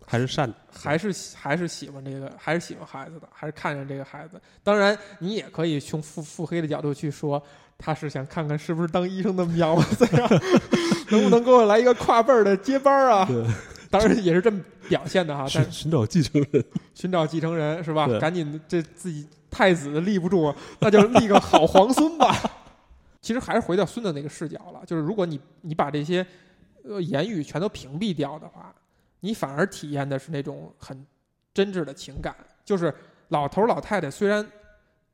[0.07, 4.41] 还是善的，还是还是喜欢这个，还是喜欢孩子的，还是看上这个孩子。
[4.63, 7.43] 当然，你也可以从腹腹黑的角度去说，
[7.79, 10.29] 他是想看看是不是当医生的苗子呀，
[11.11, 13.25] 能不能给我来一个跨辈儿的接班儿啊？
[13.27, 13.45] 对
[13.91, 16.65] 当然也是这么表现的哈，但寻寻找继承人。
[16.95, 18.09] 寻找继承人是吧？
[18.19, 22.37] 赶紧这自己太子立不住，那就立个好皇孙吧。
[23.23, 26.27] 其实还是回到孙子那个视角了，就是如果你你把这些
[26.83, 28.75] 呃言语全都屏蔽掉的话，
[29.25, 31.05] 你反而体验的是那种很
[31.55, 32.37] 真挚的情感。
[32.62, 32.95] 就是
[33.29, 34.47] 老头儿老太太虽然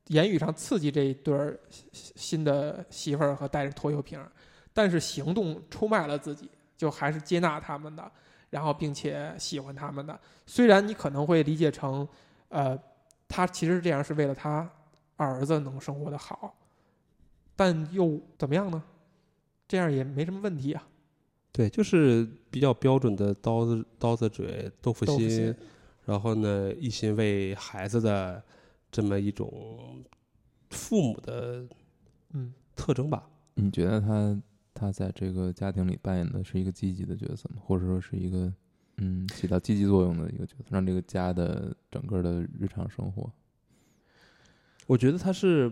[0.09, 4.31] 言语上刺激这一对儿新的媳妇儿和带着拖油瓶儿，
[4.73, 8.11] 但是行动出卖了自己，就还是接纳他们的，
[8.51, 10.19] 然后并且喜欢他们的。
[10.45, 12.07] 虽然你可能会理解成，
[12.49, 12.77] 呃，
[13.29, 14.69] 他其实这样是为了他
[15.17, 16.53] 儿子能生活的好，
[17.55, 18.83] 但又怎么样呢？
[19.69, 20.83] 这样也没什么问题啊。
[21.53, 25.55] 对，就是比较标准的刀子刀子嘴豆腐心，豆腐心
[26.05, 28.43] 然后呢，一心为孩子的
[28.91, 30.05] 这么一种
[30.71, 31.67] 父母的
[32.33, 33.29] 嗯，特征吧。
[33.55, 34.41] 你觉得他
[34.73, 37.61] 他在这个家庭里扮演的是一个积极的角色吗？
[37.65, 38.53] 或者说是一个
[38.99, 43.31] 嗯起到积极作用的一个角色，让这个家的整个的日常生活，
[44.87, 45.71] 我觉得他是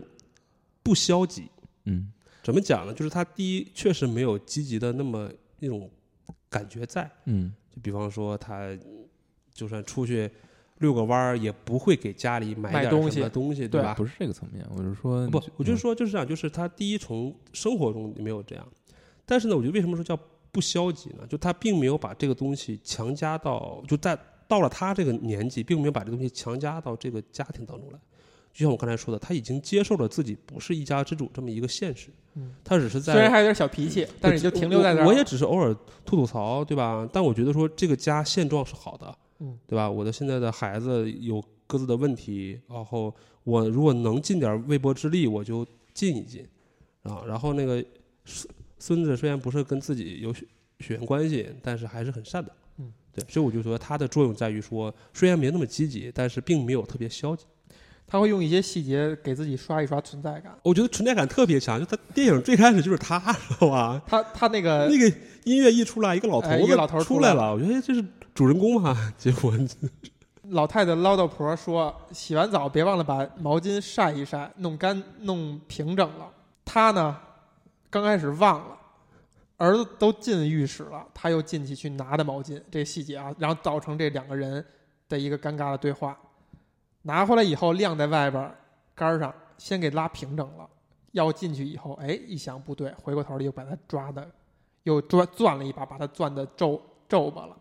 [0.83, 1.49] 不消极，
[1.85, 2.11] 嗯
[2.43, 2.93] 怎么讲呢？
[2.93, 5.89] 就是他第一确实没有积极的那么那种
[6.49, 8.77] 感觉在，嗯就比方说他
[9.51, 10.29] 就算出去
[10.79, 13.93] 遛个弯儿，也不会给家里买点什买东西么东西，对吧？
[13.93, 18.67] 不是这个层面，我是说不，我就说就是这样，就是他第一从生活中没有这样，
[19.25, 20.17] 但是呢，我觉得为什么说叫
[20.51, 21.27] 不消极呢？
[21.27, 27.99] 就他并没有把这个东西强加到，就在到了他这个年纪，并没有把这个东西强加到这个家庭当中来。
[28.59, 35.03] 就像我刚才说的，他已经接受了自己不是一家之主这么一个现实，嗯他只是在虽然还有点小脾气，但是你就停留在那儿。
[35.05, 37.07] 我我也只是偶尔吐吐槽，对吧？
[37.13, 39.89] 但我觉得说这个家现状是好的，嗯，对吧？
[39.89, 46.45] 我的现在的孩子有各自的问题，然后我如果能尽点微薄之力，我就尽一尽
[47.03, 47.23] 啊。
[47.25, 47.81] 然后那个
[48.25, 50.45] 孙孙子虽然不是跟自己有血
[50.79, 53.23] 血缘关系，但是还是很善的，嗯，对。
[53.29, 57.45] 所以我就说他的作用在于说，虽然没那么积极，但是并没有特别消极。
[58.09, 60.51] 他会用一些细节给自己刷一刷存在感。
[60.63, 64.01] 我觉得存在感特别强，就他电影最开始就是他，知道吧？
[64.07, 68.03] 他他那个那个音乐一出来，一个老头子一个老头儿出来了，我觉得哎这是
[68.33, 68.97] 主人公嘛。
[69.15, 69.53] 结果
[70.49, 76.27] 老太太唠叨婆说，洗完澡别忘了把毛巾晒一晒，弄干弄平整了。
[76.65, 77.15] 他呢，
[77.91, 78.75] 刚开始忘了，
[79.57, 84.65] 儿子都进浴室了，他又进去去拿的毛巾，这个细节啊，然后造成这两个人
[85.07, 86.17] 的一个尴尬的对话。
[87.09, 88.55] 拿回来以后晾在外边儿
[88.93, 90.69] 杆儿上，先给拉平整了。
[91.13, 94.29] 要进去以后，哎，一想不对，回过头来又把它抓的，
[94.83, 97.57] 又抓攥了一把，把它攥的皱皱巴了。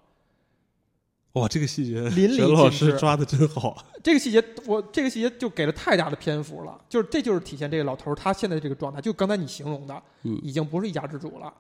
[1.33, 3.87] 哇，这个细节，淋漓沈老师抓的真好。
[4.05, 11.51] 这个细节，我这个细节就给了太大的篇幅了，就是这就是体现这个老头儿他现在这个状态，就刚才你形容的，嗯已经不是一家之主了。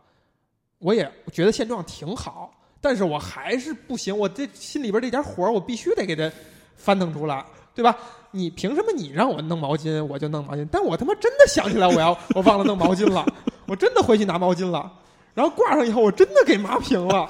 [0.78, 6.30] 我也觉得现状挺好，但是我还是不行，我这心里边这点火儿，我必须得给它
[6.76, 7.42] 翻腾出来，
[7.78, 7.96] 对吧？
[8.32, 10.66] 你凭什么你让我弄毛巾，我就弄毛巾？
[10.68, 13.24] 但我他妈真的想起来，我要我忘了弄毛巾了，
[13.66, 14.92] 我真的回去拿毛巾了，
[15.32, 17.28] 然后挂上以后，我真的给抹平了，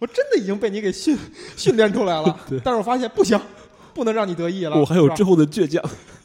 [0.00, 1.16] 我真的已经被你给训
[1.56, 2.40] 训练出来了。
[2.64, 3.40] 但是我发现不行，
[3.94, 4.76] 不能让你得意了。
[4.76, 5.80] 我还有之后的倔强。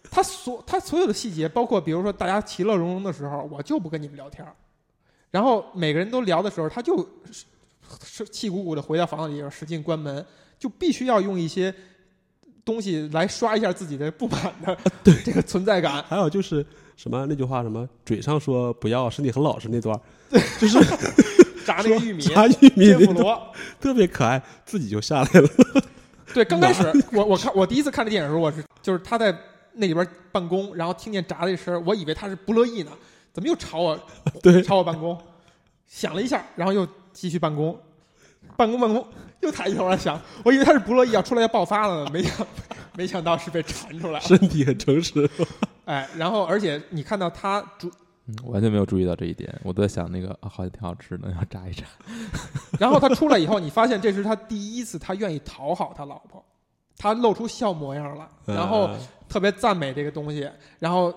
[0.09, 4.51] 他所他所有的细节，包括比如说大家其乐融融的时候，我就不跟你们聊天儿，
[5.29, 7.45] 然后每个人都聊的时候，他就是
[8.03, 10.25] 是气鼓鼓的回到房子里边，使劲关门，
[10.57, 11.71] 就必须要用一些
[12.69, 14.77] 东西来刷一下自己的不满的
[15.25, 16.03] 这个存在感。
[16.07, 16.63] 还有就是
[16.95, 19.99] 什么那句话，什么嘴上说不要，身体很老实那段，
[20.59, 20.77] 就是
[21.65, 23.53] 炸那个玉米， 炸玉米天妇那段罗。
[23.81, 25.49] 特别可爱，自己就下来了。
[26.31, 29.35] 对，刚开始我我看我第一次看这电影的时候，我是就是他在
[29.73, 32.91] 那里边办公，然后听见炸的声，我以为他是不乐意呢，
[33.33, 33.99] 怎么又朝我？
[34.43, 34.61] 对。
[34.61, 35.17] 吵我办公，
[35.87, 37.75] 想了一下，然后又继续办公，
[38.59, 39.07] 办公办公，
[39.39, 42.45] 又抬起头来想，我以为他是不乐意要出来要爆发了呢，没想
[42.97, 44.19] 没想到是被缠出来了。
[44.19, 45.29] 身体很诚实。
[45.85, 47.89] 哎，然后而且你看到他主，
[48.25, 51.85] 嗯完全没有注意到这一点，我都在想那个啊，好像挺好吃的，要炸一炸。
[52.77, 56.43] 然后他出来以后，你发现这是他第一次他愿意讨好他老婆，
[56.97, 58.99] 他露出笑模样了，然后呃
[59.29, 60.45] 特别赞美这个东西，
[60.79, 61.13] 然后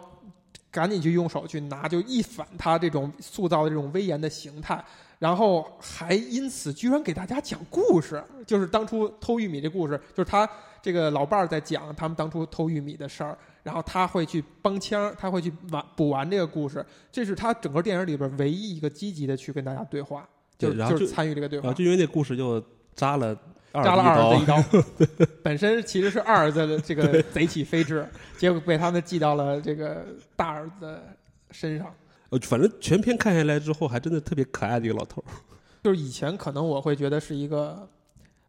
[0.70, 4.82] 赶紧去用手去拿，就一反他这种塑造的这种威严的形态，
[5.22, 10.48] 然后还因此居然给大家讲故事，就是当初偷玉米这故事，就是他
[10.82, 21.78] 这个老伴儿在讲他们当初偷玉米的事儿，然后他会去帮腔，他会去完补完这个故事，这是他整个电影里边唯一一个积极的去跟大家对话，就然后就是就参与这个对话然后。
[21.78, 22.60] 就因为那故事就
[22.96, 23.32] 扎了
[23.74, 28.04] 扎了二儿子一刀，刀， 本身其实是二儿子的这个贼起飞智，
[28.36, 30.04] 结果被他们记到了这个
[30.34, 31.16] 大儿子的
[31.52, 31.94] 身上。
[32.32, 35.24] 呃，反正全篇看下来之后，还真的特别可爱的一个老头儿。
[35.84, 37.86] 就是以前可能我会觉得是一个，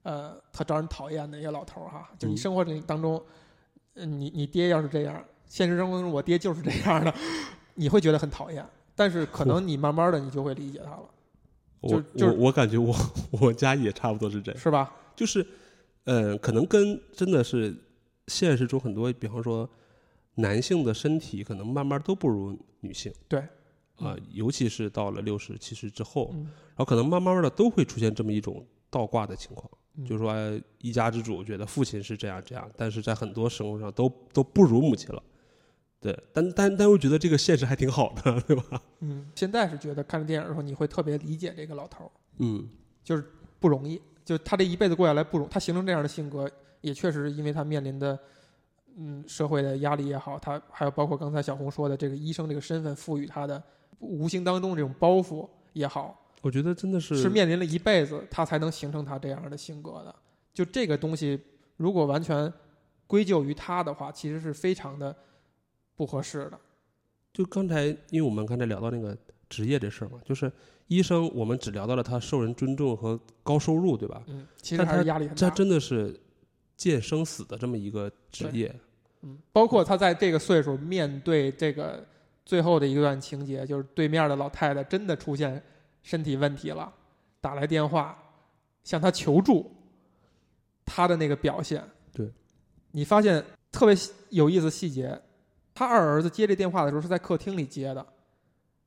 [0.03, 2.09] 呃，特招人讨厌的一个老头儿哈。
[2.17, 3.21] 就你嗯生活里当中，
[3.95, 7.13] 嗯，你你爹要是这样，现实生活中我爹就是这样的，
[7.75, 8.65] 你会觉得很讨厌。
[8.95, 11.09] 但是可能你慢慢的你就会理解他了，
[11.89, 12.95] 就我就是我我感觉我
[13.41, 14.93] 我家也差不多是这样，是吧？
[15.15, 15.45] 就是，
[16.05, 17.75] 呃，可能跟真的是
[18.27, 19.69] 现实中很多，比方说
[20.35, 23.43] 男性的身体可能慢慢都不如女性，对，
[23.97, 35.21] 啊、尤其是到了六十七十之后，嗯，然后可能慢慢的都会出现这么一种倒挂的情况，嗯就是说哎一家之主觉得父亲是这样这样，但是在很多生活上都都不如母亲了。
[36.01, 38.81] 对，但但但又觉得这个现实还挺好的， 对吧？
[38.99, 42.67] 嗯，现在是觉得看着电影的时候，你会特别理解这个老头儿，嗯，
[43.03, 43.23] 就是
[43.59, 44.01] 不容易。
[44.25, 46.49] 就他这一辈子过下来不容，他形成这样的性格，
[46.81, 48.19] 也确实是因为他面临的，
[48.97, 53.63] 嗯，社会的压力也好，他还有包括刚才小红说的这个医生这个身份赋予他的
[54.03, 60.13] 无形当中这种包袱也好，我觉得真的是是面临了一辈子，他才能形成他这样的性格的。
[60.53, 61.39] 就这个东西，
[61.77, 62.51] 如果完全
[63.07, 65.15] 归咎于他的话，其实是非常的
[65.95, 66.59] 不合适的。
[67.33, 69.17] 就刚才，因为我们刚才聊到那个
[69.49, 70.51] 职业这事儿嘛，就是
[70.87, 74.21] 医生，我们只聊到了他受人尊重和高收入，对吧？
[74.27, 75.55] 嗯，其实但还是压力很大这。
[75.55, 76.19] 真的是
[76.77, 78.73] 见生死的这么一个职业。
[79.21, 82.05] 嗯，包括他在这个岁数面对这个
[82.45, 85.61] 最后的一段情节，就是对面的老太太真的出现
[86.01, 86.93] 身体问题了，
[87.39, 88.17] 打来电话
[88.83, 89.71] 向他求助，
[90.85, 92.31] 他的那个表现，对，
[92.91, 93.95] 你发现特别
[94.29, 95.19] 有意思细节，
[95.73, 98.05] 他二儿子接这电话的时候是在客厅里接的，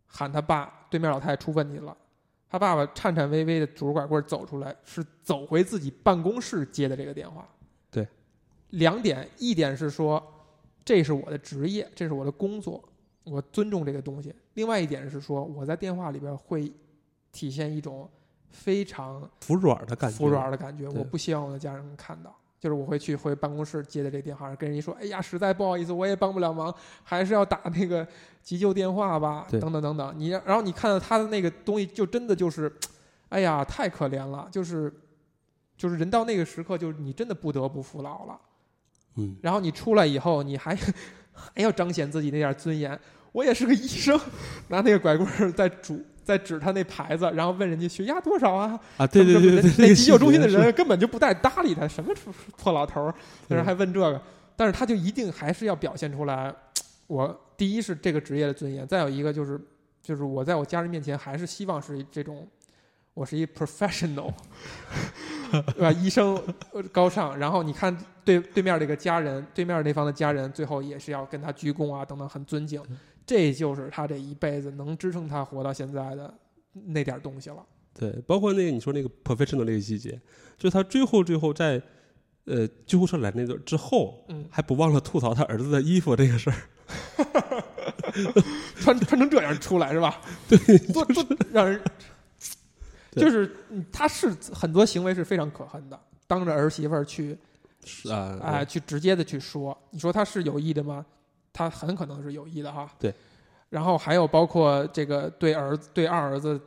[0.06, 1.96] 喊他爸，对面老太太出问题了。
[2.48, 7.46] 他爸爸颤颤巍巍的拄着拐棍走出来，是走回自己办公室接的这个电话。
[7.90, 8.06] 对，
[8.70, 10.22] 两点，一点是说
[10.84, 12.82] 这是我的职业，这是我的工作，
[13.26, 16.72] 我尊重这个东西；另外一点是说我在电话里边会
[17.32, 18.08] 体现一种
[18.48, 22.34] 非常服软的感觉，服软的感觉，我不希望我的家人看到。
[22.58, 26.74] 就是我会去回办公室接的这个电话，跟人家说：“哎呀，实在不好意思，我也帮不了忙，
[27.04, 28.04] 还是要打那个
[28.42, 30.14] 急救电话吧。”等等等等。
[30.18, 32.74] 你然后你看到他的那个东西，就真的就是，
[33.28, 34.48] 哎呀，太可怜了。
[34.50, 34.92] 就是，
[35.76, 38.40] 就是人到那个时刻，就是你真的不得不服老了。
[39.16, 40.74] 嗯，然后你出来以后，你还
[41.54, 42.98] 还要彰显自己那点尊严。
[43.32, 44.18] 我也是个医生，
[44.68, 48.80] 拿那个拐棍儿在拄在指他那牌子，然后问人家血压多少啊？
[48.96, 53.12] 啊，对对对对对，那急救中心的人根本就不带搭理他，什么出破老头儿，
[53.46, 54.20] 在那儿还问这个，
[54.56, 56.50] 但是他就一定还是要表现出来，
[57.06, 59.60] 我第一是这个职业的尊严，再有一个就是
[60.02, 62.48] 就是我在我家人面前还是希望是这种，
[63.16, 64.30] 我是一 professional，
[65.50, 65.90] 对 吧？
[65.92, 66.38] 医生
[66.74, 72.82] 呃高尚，然后你看对对面这个家人，对面那方的家人，最后也是要跟他鞠躬啊，等等，很尊敬，
[73.24, 76.34] 这就是他这一辈子能支撑他活到现在的
[76.84, 77.64] 那点东西了。
[77.98, 80.10] 对，包括那个你说那个 professional 那个细节，
[80.58, 81.80] 就是他最后最后在
[82.44, 86.56] 呃救护车来那段之后，嗯，还不忘了吐槽他儿子的衣服这个事儿。
[88.78, 90.20] 穿穿成这样出来是吧？
[90.46, 90.58] 对，
[90.92, 91.92] 多多让人，对
[93.16, 97.36] 就是嗯他是很多行为是非常可恨的，当着儿媳妇儿去
[97.84, 101.04] 是啊，哎、去直接的去说，你说他是有意的吗？
[101.52, 102.90] 他很可能是有意的哈。
[102.98, 103.14] 对。
[103.68, 106.60] 然后还有包括这个对儿子对二儿子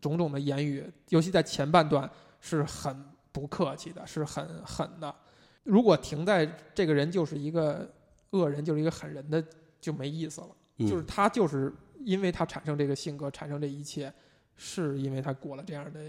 [0.00, 2.08] 种种的言语，尤其在前半段
[2.40, 2.96] 是很
[3.30, 5.14] 不客气的，是很狠的。
[5.64, 7.86] 如果停在这个人就是一个
[8.30, 9.44] 恶人，就是一个狠人的，
[9.80, 10.48] 就没意思了。
[10.78, 11.72] 嗯就是他就是
[12.04, 14.12] 因为他产生这个性格，产生这一切，
[14.56, 16.00] 是因为他过了这样的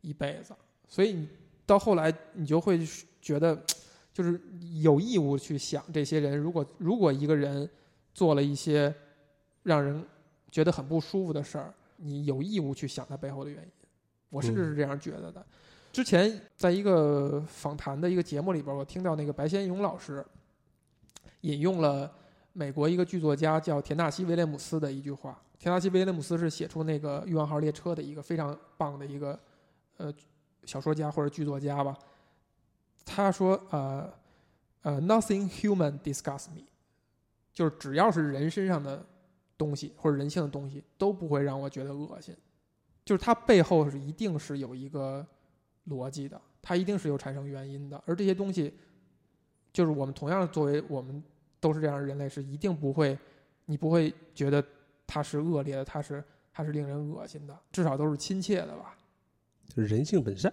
[0.00, 0.54] 一辈子，
[0.88, 1.28] 所以你
[1.66, 2.80] 到后来你就会
[3.20, 3.56] 觉得，
[4.12, 4.40] 就是
[4.80, 7.68] 有义务去想这些人，如果如果一个人
[8.12, 8.94] 做了一些
[9.62, 10.04] 让人
[10.50, 13.68] 觉得很不舒服的事儿，你有义务去想他背后的原因。
[14.28, 15.44] 我甚至是这样觉得的。
[15.92, 20.24] 之前在一个访谈的一个节目里边，我听到那个白先勇老师
[21.42, 22.10] 引用了
[22.54, 25.38] 美国一个剧作家叫田纳西·威廉姆斯的一句话。
[25.62, 29.38] 田纳西·威廉姆斯是写出那个《欲望号列车》的一个非常棒的一个
[29.96, 30.12] 呃
[30.64, 31.96] 小说家或者剧作家吧。
[33.04, 34.12] 他说：“呃
[34.80, 36.64] 呃，nothing human disgusts me，
[37.52, 39.06] 就是只要是人身上的
[39.56, 42.36] 东西或者人性的东西都不会让我觉得恶心。
[43.04, 45.24] 就是它背后是一定是有一个
[45.86, 48.02] 逻辑的，它一定是有产生原因的。
[48.04, 48.74] 而这些东西，
[49.72, 51.22] 就是我们同样作为我们
[51.60, 53.16] 都是这样的人类，是一定不会，
[53.66, 54.64] 你不会觉得
[55.12, 58.96] 它是恶劣的，它是它是令人恶心的，至少都是亲切的吧。
[59.68, 60.50] 就是人性本善。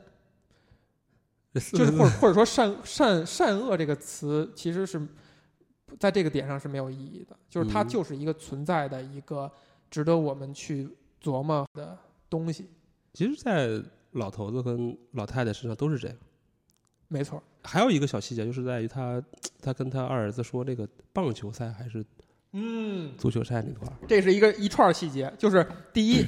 [1.54, 5.02] 就是 或者或者说善善善恶这个词其实是
[5.98, 9.50] 在这个点上是没有意义的，就是它嗯就是一个存在的一个
[9.90, 10.88] 值得我们去
[11.24, 11.98] 琢磨的
[12.30, 12.70] 东西，
[13.14, 13.82] 其实，在
[14.12, 16.18] 老头子跟老太太身上都是这样。
[17.08, 17.42] 没错。
[17.64, 19.22] 还有一个小细节，就是在于他
[19.60, 22.06] 他跟他二儿子说那个棒球赛还是
[22.52, 26.26] 嗯，足球赛那块儿，这是一个一串儿细节，就是第一，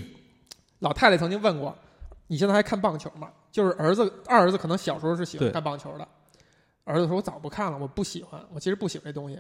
[0.80, 1.76] 老太太曾经问过，
[2.28, 3.32] 你现在还看棒球吗？
[3.52, 6.08] 就是儿子二儿子可能小时候是喜欢看棒球的，
[6.84, 9.40] 儿子说我早不看了，我不喜欢，我其实不喜欢这东西。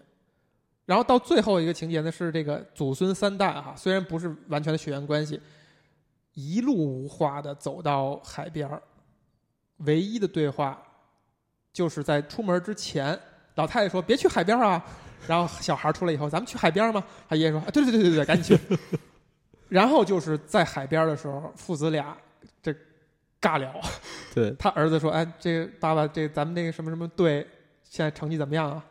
[0.85, 5.39] 然后到最后一个情节呢是这个祖孙三代哈，虽然不是完全的血缘关系，
[6.33, 8.81] 一路无话的走到海边儿，
[9.77, 10.81] 唯一的对话
[11.71, 13.17] 就是在出门之前，
[13.55, 14.83] 老太太说别去海边儿啊，
[15.27, 17.03] 然后小孩出来以后，咱们去海边吗？
[17.29, 18.77] 他爷爷说：“啊，对对对对对，赶紧去。
[19.69, 22.17] ”然后就是在海边的时候，父子俩
[22.61, 22.75] 这
[23.39, 23.73] 尬聊。
[24.33, 27.47] 对，他儿子说：“哎，这个爸爸，这咱们那个什么什么队
[27.83, 28.83] 现在成绩怎么样啊？”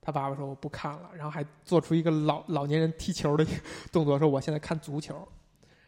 [0.00, 3.44] 他爸爸说：“我不看了。”然后还做出一个老老年人踢球的
[3.90, 5.26] 动作，说：“我现在看足球。”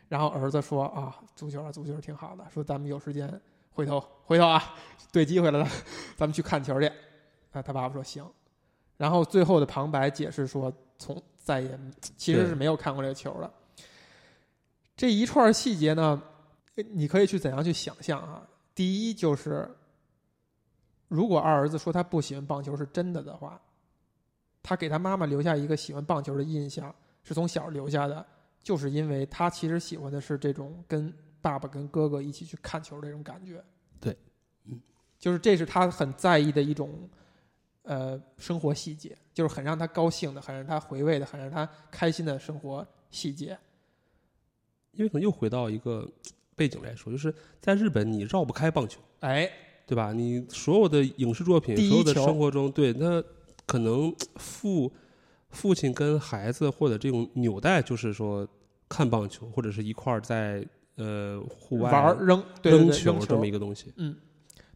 [0.09, 2.45] 然后儿子说：“啊，足球啊，足球挺好的。
[2.53, 3.41] 说咱们有时间
[3.73, 4.75] 回头回头啊，
[5.13, 5.65] 对机会了，
[6.17, 6.91] 咱们去看球去。”
[7.53, 8.25] 啊，他爸爸说：“行。”
[9.01, 10.71] 然后最后的旁白解释说
[11.01, 11.81] ：“从再也
[12.19, 13.51] 其实是没有看过这个球的。”
[14.95, 16.23] 这一串细节呢，
[16.75, 18.47] 呃你可以去怎样去想象啊？
[18.75, 19.67] 第一就是，
[21.09, 23.59] 如果二儿子说他不喜欢棒球是真的的话，
[24.63, 28.27] 他给他妈妈留下一个喜欢棒球的印象，是从小留下的，
[28.63, 33.65] 就是因为他其实喜欢的是这种跟爸爸跟哥哥一起去看球的这种感觉。
[33.99, 34.15] 对，
[34.67, 34.79] 嗯，
[35.19, 37.09] 就是这是他很在意的一种，
[37.83, 43.59] 呃，生活细节，就是很让他高兴的，很让他回味的，很让他开心的生活细节。
[44.93, 46.09] 因为可能又回到一个
[46.57, 49.51] 背景来说，就是在日本你绕不开棒球，哎，
[49.87, 50.13] 对吧？
[50.13, 53.23] 你所有的影视作品，所有的生活中，对，那
[53.67, 54.93] 可能 父
[55.49, 58.47] 父亲跟孩子或者这种纽带，就是说
[58.89, 60.65] 看棒球，或者是一块儿在
[60.97, 63.93] 呃户外玩儿扔，扔球这么一个东西。
[63.97, 64.15] 嗯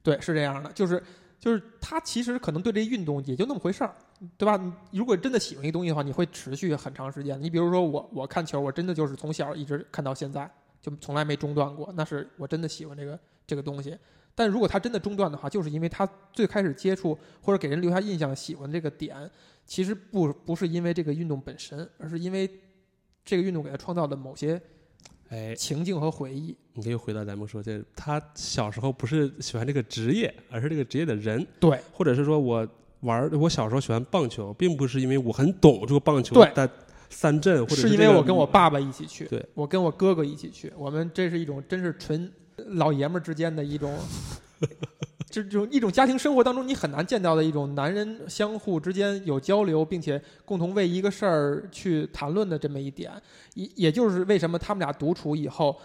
[0.02, 1.02] 对，是这样的，就是
[1.44, 3.94] 就是他其实可能对这运动也就那么回事儿，
[4.38, 4.58] 对吧？
[4.90, 7.38] 如果真的喜欢一个东西的话，你会持续很长时间。
[7.38, 13.94] 你比如说我，我看球，我真的就是从小一直看到现在，就从来没中断过，那是我真的喜欢这个这个东西。
[14.34, 19.30] 但如果他真的中断的话，就是因为他最开始接触或者给人留下印象喜欢这个点，
[19.66, 22.50] 其实不不是因为这个运动本身，而是因为
[23.22, 24.58] 这个运动给他创造的某些
[25.28, 26.56] 哎，情境和回忆。
[26.74, 32.66] 你可以回到咱们说，这他小时候不是喜欢这个职业，而是这个职业的人，对，或者是说我
[33.00, 36.52] 玩儿，我小时候喜欢棒球，并不是因为我很懂这个棒球对。
[36.54, 36.70] 的
[37.10, 39.44] 三振，或者是因这个为我跟我爸爸一起去，对。
[39.54, 43.96] 我跟我哥哥一起去，我们这是一种真是纯老爷们儿之间的一种，
[45.42, 53.12] 这种一种家庭生活当中你很难见到的一种男人相互之间有交流，并且共同为一个事儿去谈论的这么一点，
[53.54, 55.76] 也也就是为什么他们俩独处以后。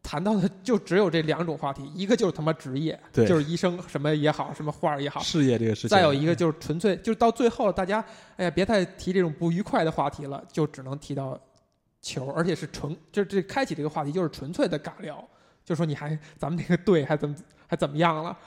[0.00, 8.02] 谈到的就只有这两种话题，一个就是他妈职业，对就是医生什么也好，什么画儿也好，事业这个事情，再有一个就是纯粹，就是到最后大家，
[8.36, 11.38] 哎呀，别太提这种不愉快的话题了，就只能提到
[12.00, 15.22] 球，而且是纯，就这开启这个话题就是纯粹的尬聊，
[15.62, 17.34] 就说你还咱们这个队还怎么
[17.66, 18.38] 还怎么样了，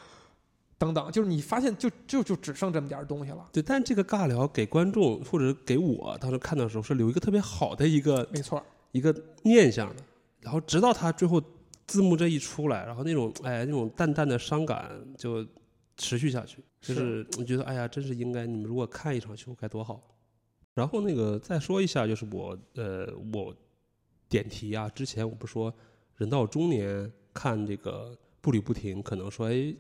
[0.82, 10.04] 等等，就是你发现就就就只剩这么点儿东西了，对，但这个尬聊给观众或者给我当时看的时候是留一个特别好的一个没错，一个念想的，
[10.40, 11.40] 然后直到他最后
[11.86, 15.46] 字幕这一出来，然后那种哎那种淡淡的伤感就
[15.98, 20.02] 持续下去，就是我觉得哎呀，真是应该你们如果看一场球该多好。
[20.74, 23.54] 然后那个再说一下，就是我呃我
[24.28, 25.72] 点题啊，之前我不是说
[26.16, 29.76] 人到中年看这个步履不停，可能说哎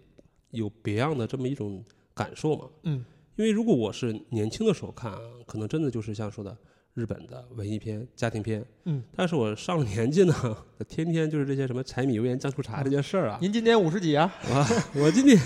[0.51, 1.83] 有别样的这么一种
[2.13, 2.65] 感受嘛。
[2.83, 3.03] 嗯，
[3.35, 6.55] 因为如果我是年轻的时候看啊，可能真的就是像说的
[6.93, 8.65] 日本的文艺片、家庭片。
[8.85, 13.37] 嗯，但是我上了年纪呢，天天就是这些什么柴米油盐酱醋茶这些事儿啊。
[13.41, 14.33] 您今年五十几啊？
[14.51, 15.37] 啊，我今年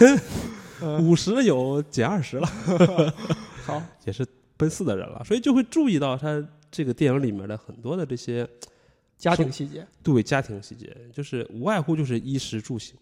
[0.82, 2.48] 嗯，五十有减二十了，
[3.64, 4.28] 好，也是
[4.58, 8.46] 奔四的人了，所以就会注意到他这个电影里面的很多的这些
[9.18, 12.98] 家庭细节，对家庭细节，就是无外乎就是衣食住行，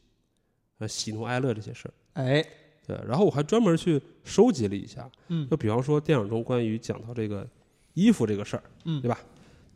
[0.80, 1.94] 呃，喜怒哀乐这些事儿。
[2.14, 2.44] 哎，
[2.86, 7.48] 对，然后我还专门去收集了一下，嗯就比方说电影中关于讲到这个
[7.94, 9.20] 衣服这个事儿，嗯对吧？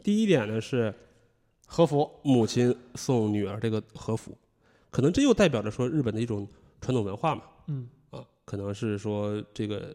[0.03, 0.93] 第一点呢是
[1.65, 4.37] 和服，母亲送女儿这个和服，
[4.89, 6.47] 可能这又代表着说日本的一种
[6.79, 9.93] 传统文化嘛，嗯啊，可能是说这个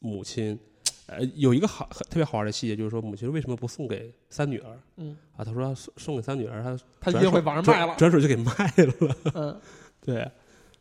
[0.00, 0.58] 母亲，
[1.06, 5.44] 呃，有一个好特别好玩的细节，就是说母亲为什么不送给三女儿嗯，啊？
[5.44, 9.60] 她说送送给三女儿，她他一定会往上卖了，转手就给卖了，嗯，
[10.00, 10.30] 对。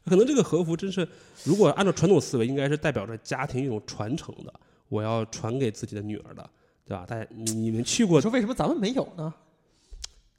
[0.05, 1.07] 可能这个和服真是，
[1.43, 4.53] 如果按照传统思维，应该是代表着家庭一种传承的，
[4.89, 6.49] 我要传给自己的女儿的，
[6.85, 7.05] 对吧？
[7.07, 9.33] 大家你你们去过我说为什么咱们没有呢？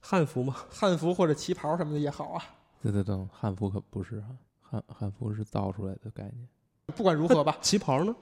[0.01, 0.57] 汉服吗？
[0.69, 2.43] 汉服或者旗袍什么的也好啊。
[2.83, 4.27] 对对对，汉服可不是啊，
[4.61, 6.49] 汉汉服是造出来的概念。
[6.97, 8.15] 不管如何吧， 旗袍呢？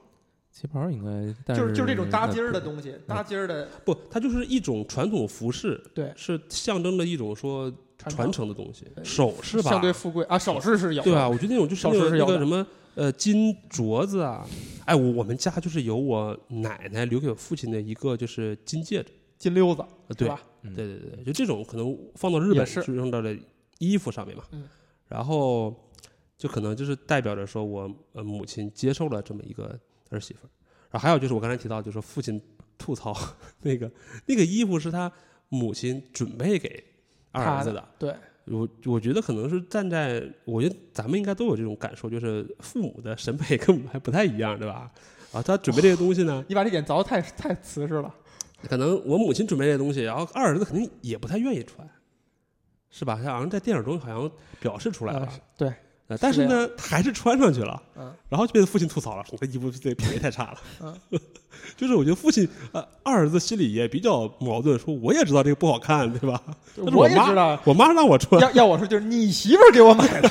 [0.51, 7.71] 旗袍应该，但就是就是这种搭襟儿的东西，搭襟儿的不，它就是一种传统服饰，对是象征着一种说
[8.09, 11.27] 传承承的东西，首饰吧，相对富贵啊，首饰是有，对啊？
[11.27, 14.47] 我觉得那种就是那个首饰是有个什么呃金镯子啊，
[14.85, 20.41] 哎，我我们家就是有我奶奶留给我父亲的一个就是金戒指，金溜子，呃对吧？
[20.63, 23.35] 嗯对对对，就这种可能放到日本是就用到了
[23.79, 24.63] 衣服上面嘛，嗯
[25.07, 25.75] 然后
[26.37, 29.77] 就可能就是代表着说我呃母亲接受了这么一个
[30.09, 30.49] 儿媳妇儿，
[30.91, 32.41] 然后还有就是我刚才提到，就是父亲
[32.77, 33.15] 吐槽
[33.61, 33.91] 那个
[34.25, 35.11] 那个衣服是他
[35.49, 36.83] 母亲准备给
[37.31, 38.13] 二儿子的，对，
[38.45, 44.91] 我我觉得可能是站在，我觉得咱们应该都有这种感受，就是父母的审美跟我们还不太一样，对吧？
[45.31, 48.13] 啊，他准备这些东西呢，你把这点凿的太太瓷实了。
[48.69, 51.87] 可能我母亲准备这些东西，然后二儿子肯定也不太愿意穿，
[52.89, 53.19] 是吧？
[53.23, 54.29] 他好像在电影中好像
[54.59, 55.73] 表示出来了呃，对，
[56.11, 60.57] 呃但是呢，他还是穿上去了，嗯然后就被父亲吐槽了，说这衣服这品味太差了。
[60.81, 60.95] 嗯
[61.77, 66.41] 就是我觉得父亲呃二儿子心里也比较矛盾，说我也知道这个不好看，对吧？
[66.77, 70.29] 我妈也知道，我妈让我穿，要要我说就是 你媳妇儿给我买的，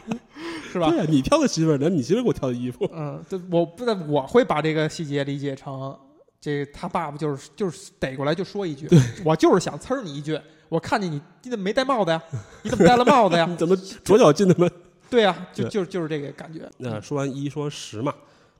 [0.72, 0.98] 是吧对？
[0.98, 5.94] 呀、你挑的媳妇儿，那你媳妇儿给我挑的衣服，嗯，对，我不但我会把这个细节理解成，
[6.40, 8.88] 这他爸爸就是就是逮过来就说一句，
[9.24, 12.22] 我就是想呲儿你一句，我看见你你怎么没戴帽子呀？
[12.62, 13.56] 你怎么戴了帽子呀你？
[13.56, 14.70] 怎么左脚进的门？
[15.12, 16.66] 对呀、就就就是这个感觉。
[16.78, 18.14] 那说完一说十嘛，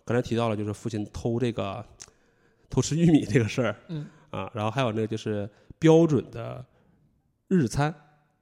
[0.04, 1.82] 刚才提到了就是父亲偷这个
[2.68, 5.48] 偷吃玉米这个事儿，嗯啊，然后还有那个就是
[5.78, 6.62] 标准的
[7.48, 7.94] 日餐，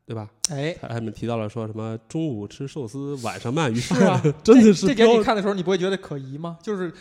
[0.04, 0.28] 对吧？
[0.50, 6.58] 哎，他他们提到了说什么中午吃寿司，晚上鳗鱼是饭，啊， 真的是这点你看的时候，你不会觉得可疑吗？
[6.60, 6.92] 就是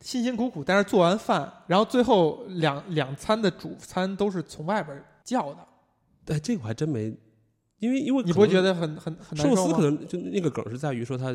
[0.00, 7.12] 辛辛苦苦但是做完饭，然后最后两两餐的主餐都是从外边叫的，哎，这个我还真没，
[7.78, 9.82] 因为因为你不会觉得得很很很难受吗寿司可？
[9.82, 11.32] 能就那个梗是在于说它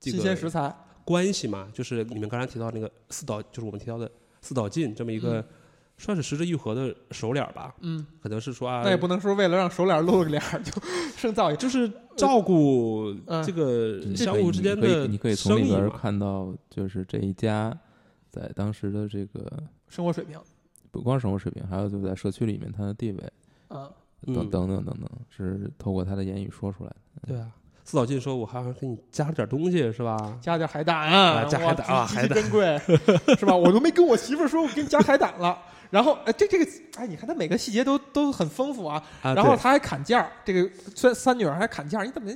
[0.00, 4.10] 新鲜食材，关系嘛，就是你们刚才提到那个四岛，就是我们提到的
[4.40, 5.44] 四岛进这么一个、嗯。
[5.98, 10.72] 算是十之愈合的熟脸儿吧，嗯，可能是说啊，那也不能说为了让手脸露个脸就
[11.16, 11.54] 生造诣。
[11.54, 15.88] 就是照顾嗯这个相互之间的你可以从里边。
[15.90, 17.78] 看到，就是这一家
[18.30, 20.40] 在当时的这个生活水平，
[20.90, 23.20] 不光生活水平，还有就在社区里面它的地位。
[23.68, 23.92] 啊，嗯
[24.26, 27.28] 等等等等等，是透过他的言语说出来的。
[27.28, 27.48] 对啊，
[27.84, 32.78] 四岛进说：“我还要给你加了点东西，是吧加点海胆，啊加海胆啊海胆珍贵，
[33.36, 33.54] 是吧？
[33.56, 35.58] 我都没跟我媳妇儿说，我给你加海胆了。
[35.90, 42.30] 然后，哎，这这个，哎，你看他每个细节都都很丰富啊。？”啊，然后他还砍价儿，这个三三女儿还砍价儿，你怎么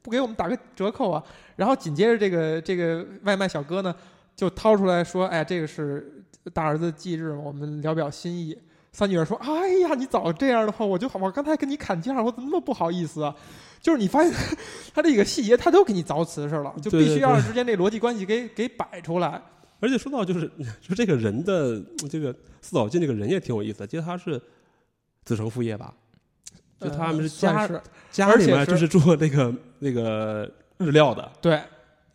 [0.00, 1.22] 不给我们打个折扣啊？
[1.56, 3.94] 然后紧接着这个这个外卖小哥呢，
[4.34, 6.24] 就掏出来说：“哎，这个是
[6.54, 8.56] 大儿子忌日，我们聊表心意。”
[8.92, 13.34] 三女儿说：“哎呀，你早这样的话，我就我刚才跟你砍价，我怎么那么不好意思啊？
[13.80, 14.32] 就是你发现
[14.94, 19.40] 他这个细节，他都给你凿瓷实了，就必须要让之间这逻辑关系给给摆出来。
[19.80, 20.48] 而且说到就是
[20.80, 24.40] 就这个人的这个四岛进这个人也挺有意思的，其实他是
[25.24, 25.92] 子承父业吧？
[26.78, 27.80] 就他们呃是家、算是
[28.10, 31.60] 家里面就是是做那个那个日料的对，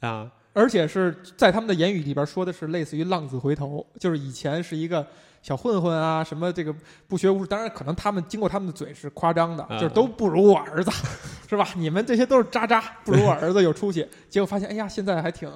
[0.01, 5.05] 啊，而且是在他们的言语里边说的是类似于浪子回头，就是以前是一个
[5.47, 6.75] 小混混啊，什么这个
[7.07, 10.91] 不学无术，当然可能他们经过他们的嘴是夸张的，嗯就是都不如我儿子，
[11.49, 11.65] 是吧？
[11.77, 14.05] 你们这些都是渣渣，不如我儿子有出息。
[14.27, 15.49] 结果发现，哎呀，现在还挺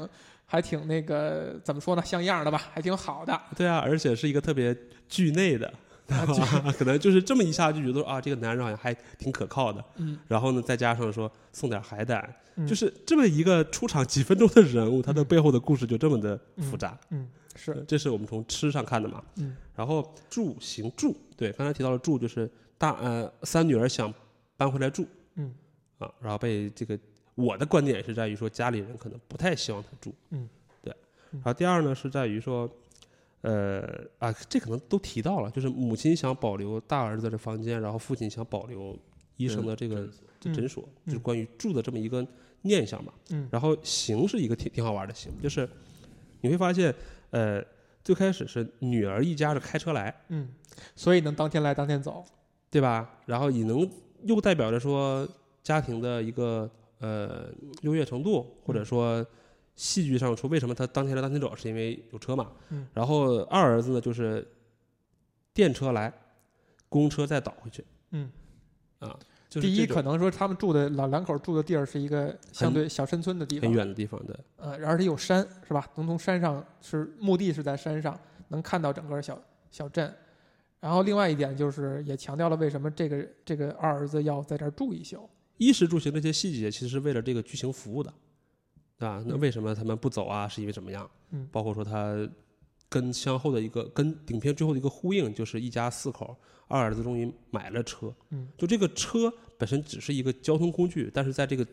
[0.46, 3.38] 还挺那个怎么说呢，像样的吧，还挺好的。
[3.54, 4.74] 对啊，而且是一个特别
[5.10, 5.68] 剧内的，
[6.08, 6.24] 啊
[6.80, 9.84] 可能就是这么一下就觉得啊，这个男人好像还挺可靠的。
[9.98, 16.98] 嗯，然后呢，再加上说送点海胆，嗯就是这么一个出场几分钟的人物，他的背后的故事就这么的复杂。
[17.10, 17.28] 嗯，
[17.64, 19.24] 是，这是我们从吃上看的嘛。
[19.38, 24.14] 嗯然后住行住，对，刚才提到了住，就是大呃三女儿想
[24.58, 25.54] 搬回来住嗯
[25.98, 26.98] 啊，然后被这个
[27.36, 30.48] 我的观点是在于说家里人可能不太希望她住，嗯，
[30.82, 30.94] 对。
[31.32, 32.70] 嗯然后第二呢是在于说，
[33.42, 33.82] 呃
[34.20, 38.98] 啊，这可能都提到了，就是母亲想保留大儿子的房间，然后父亲想保留
[39.38, 40.08] 医生的这个
[40.44, 42.26] 嗯诊所，嗯就是关于住的这么一个
[42.64, 43.14] 念想吧。
[43.30, 45.68] 嗯然后行是一个挺挺好玩的行，就是
[46.42, 46.94] 你会发现，
[47.32, 47.62] 呃，
[48.04, 50.50] 最开始是女儿一家是开车来，嗯，
[50.96, 52.24] 所以能当天来当天走。
[52.74, 53.20] 对吧？
[53.26, 53.86] 然后也能
[54.24, 55.28] 又代表着说
[55.62, 57.50] 家庭的一个呃
[57.82, 59.28] 优越程度，或者说
[59.76, 62.54] 戏剧上说为什么他当天来当天走，是因为有车嘛。
[62.70, 64.48] 嗯然后二儿子呢就是
[65.54, 66.14] 电车来，
[66.88, 67.84] 公车再倒回去。
[68.12, 68.32] 嗯，
[69.00, 69.20] 啊，
[69.52, 75.86] 就是这种可能说他们住的老两口住的地儿是一个相对小山村的地方很，远的地方对，呃，而且有山，是吧？
[75.96, 79.38] 能从山上是墓地是在山上，能看到整个小
[79.70, 80.12] 小镇。
[80.80, 85.30] 然后另外一点就是也强调了为什么这个这个二儿子要在这儿住一宿。
[85.58, 88.12] 衣食住行这些细节，其实是为了这个剧情服务的，
[88.98, 89.22] 对吧？
[89.28, 90.48] 那嗯为什么他们不走啊？
[90.48, 91.08] 是因为怎么样？
[91.32, 92.18] 嗯包括说他
[92.92, 96.36] 跟相后的一个跟影片最后的一个呼应，就是一家四口，
[96.68, 98.14] 二儿子终于买了车。
[98.32, 101.66] 嗯，就这个车本身只是一个交通工具，但是在这个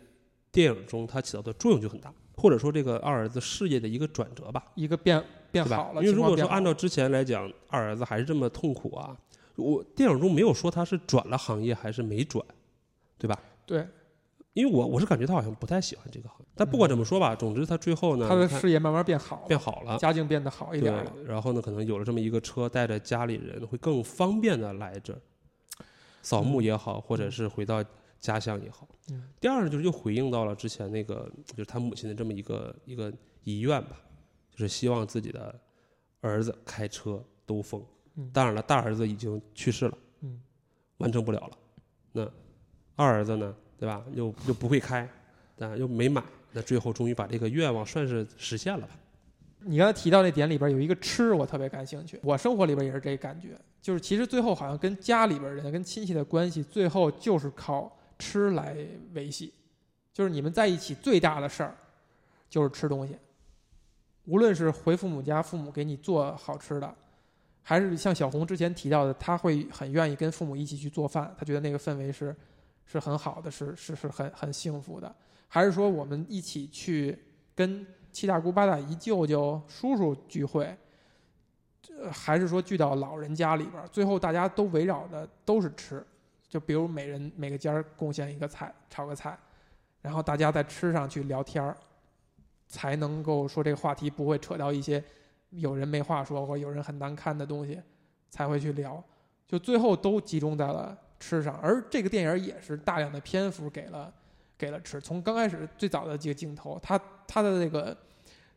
[0.52, 4.64] 电影中它起到的作用就很大，或者说这个二儿子事业的一个转折吧。
[4.76, 5.92] 一个变变好？
[5.92, 9.18] 了，因为如果说按照之前来讲，二儿子还是这么痛苦啊，
[9.56, 12.44] 我电影中没有说他是转了行业还是没转，
[13.18, 13.36] 对吧？
[13.66, 13.84] 对
[14.58, 21.12] 因为我我是感觉他好像不太喜欢这个行业，但不管怎么说吧，总之他最后呢，他的事业慢慢变好，变好了，家境变得好一点了。
[21.24, 25.20] 然后呢，可能有了这么一个车，带着家里人会更方便的来这儿
[26.22, 27.84] 扫墓也好，或者是回到
[28.18, 28.88] 家乡也好。
[29.10, 33.12] 嗯第二呢，就是又回应到了之前那个，就是他母亲的这么一个一个
[33.44, 34.00] 遗愿吧，
[34.50, 35.54] 就是希望自己的
[36.20, 37.80] 儿子开车兜风。
[38.16, 40.40] 嗯当然了，大儿子已经去世了，嗯，
[40.96, 41.50] 完成不了了。
[42.10, 42.28] 那
[42.96, 44.02] 二儿子呢，对吧？
[44.12, 45.08] 又又不会开，
[45.60, 46.22] 啊，又没买，
[46.52, 48.94] 那最后终于把这个愿望算是实现了吧？
[49.60, 52.18] 你刚才提到那点里边有一个吃，我特别感兴趣。
[52.22, 58.76] 我生活里边也是这感觉，就是其实最后好像跟家里边人、跟亲戚的关系，最后就是靠吃来
[59.14, 59.52] 维系。
[60.12, 61.76] 就是你们在一起最大的事儿，
[62.48, 63.16] 就是吃东西。
[64.24, 66.94] 无论是回父母家，父母给你做好吃的，
[67.62, 72.34] 还是像小红之前提到的，他会很愿意跟父母一起去做饭，他觉得那个氛围是
[72.90, 75.14] 是很好的，是是是很很幸福的。
[75.46, 77.16] 还是说我们一起去
[77.54, 80.74] 跟七大姑八大姨、舅舅、叔叔聚会，
[82.00, 86.04] 呃还是说聚到老人家里边儿，最后大家都围绕的都是吃，
[86.48, 89.38] 就比如每人每个家贡献一个菜，炒个菜，
[90.00, 91.76] 然后大家在吃上去聊天儿，
[92.66, 95.02] 才能够说这个话题不会扯到一些
[95.50, 97.80] 有人没话说或有人很难堪的东西，
[98.30, 99.02] 才会去聊，
[99.46, 104.12] 就最后都集中在了吃上，而这个电影也是大量的篇幅给了。
[104.58, 105.00] 给了吃。
[105.00, 107.96] 从刚开始最早的几个镜头，它它的那个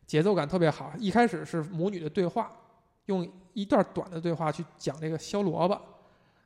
[0.07, 0.91] 节奏感特别好。
[0.97, 2.51] 一开始是母女的对话，
[3.05, 5.80] 用一段短的对话去讲这个削萝卜，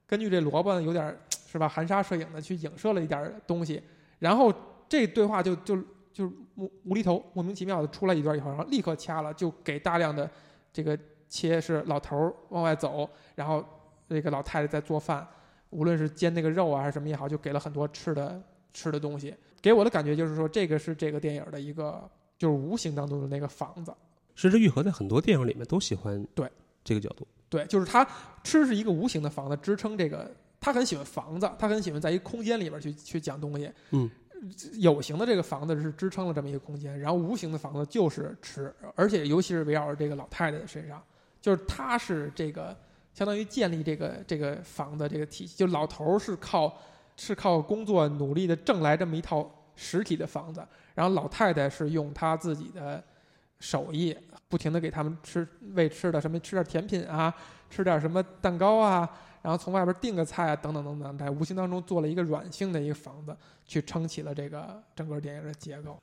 [0.05, 3.81] 根据这萝卜有点是吧含沙射影的去影射了一点东西，
[4.19, 4.53] 然后
[4.89, 10.29] 这对话就就就无无厘头莫名其妙的出来一段以后，然后立刻掐了，就给大量的
[10.73, 10.99] 这个
[11.29, 13.63] 切是老头往外走，然后
[14.09, 15.25] 这个老太太在做饭，
[15.75, 18.41] 无论是煎那个肉啊还是什么也好，就给了很多吃的
[18.73, 19.35] 吃的东西。
[19.61, 23.93] 给我的感觉就是说，这个是这个电影的一个就是无形当中的那个房子。
[24.35, 26.49] 石之愈合在很多电影里面都喜欢对
[26.83, 27.27] 这个角度。
[27.49, 28.07] 对，就是他
[28.43, 30.31] 吃是一个无形的房子，支撑这个。
[30.57, 33.69] 他很喜欢房子，他很喜欢在一个空间里边去去讲东西。
[33.91, 34.09] 嗯，
[34.79, 41.03] 有形的这个房子是支撑了这么一个空间，然后无形的房子就是吃，而且尤其是围绕着这个老太太的身上，
[41.39, 42.75] 就是她是这个
[43.15, 46.77] 相当于建立这个这个房的这个体系，就老头儿是靠
[47.15, 50.61] 是靠工作努力的挣来这么一套实体的房子，
[50.93, 53.01] 然后老太太是用她自己的
[53.61, 54.13] 手艺，
[54.49, 57.33] 不停的给他们吃喂吃的，什么吃点甜品啊，
[57.69, 59.09] 吃点什么蛋糕啊，
[59.41, 63.33] 然后从外边订个菜啊，等等等等，在无形当中做了一个软性的一个房子，
[63.65, 65.97] 去撑起了这个整个电影的结构。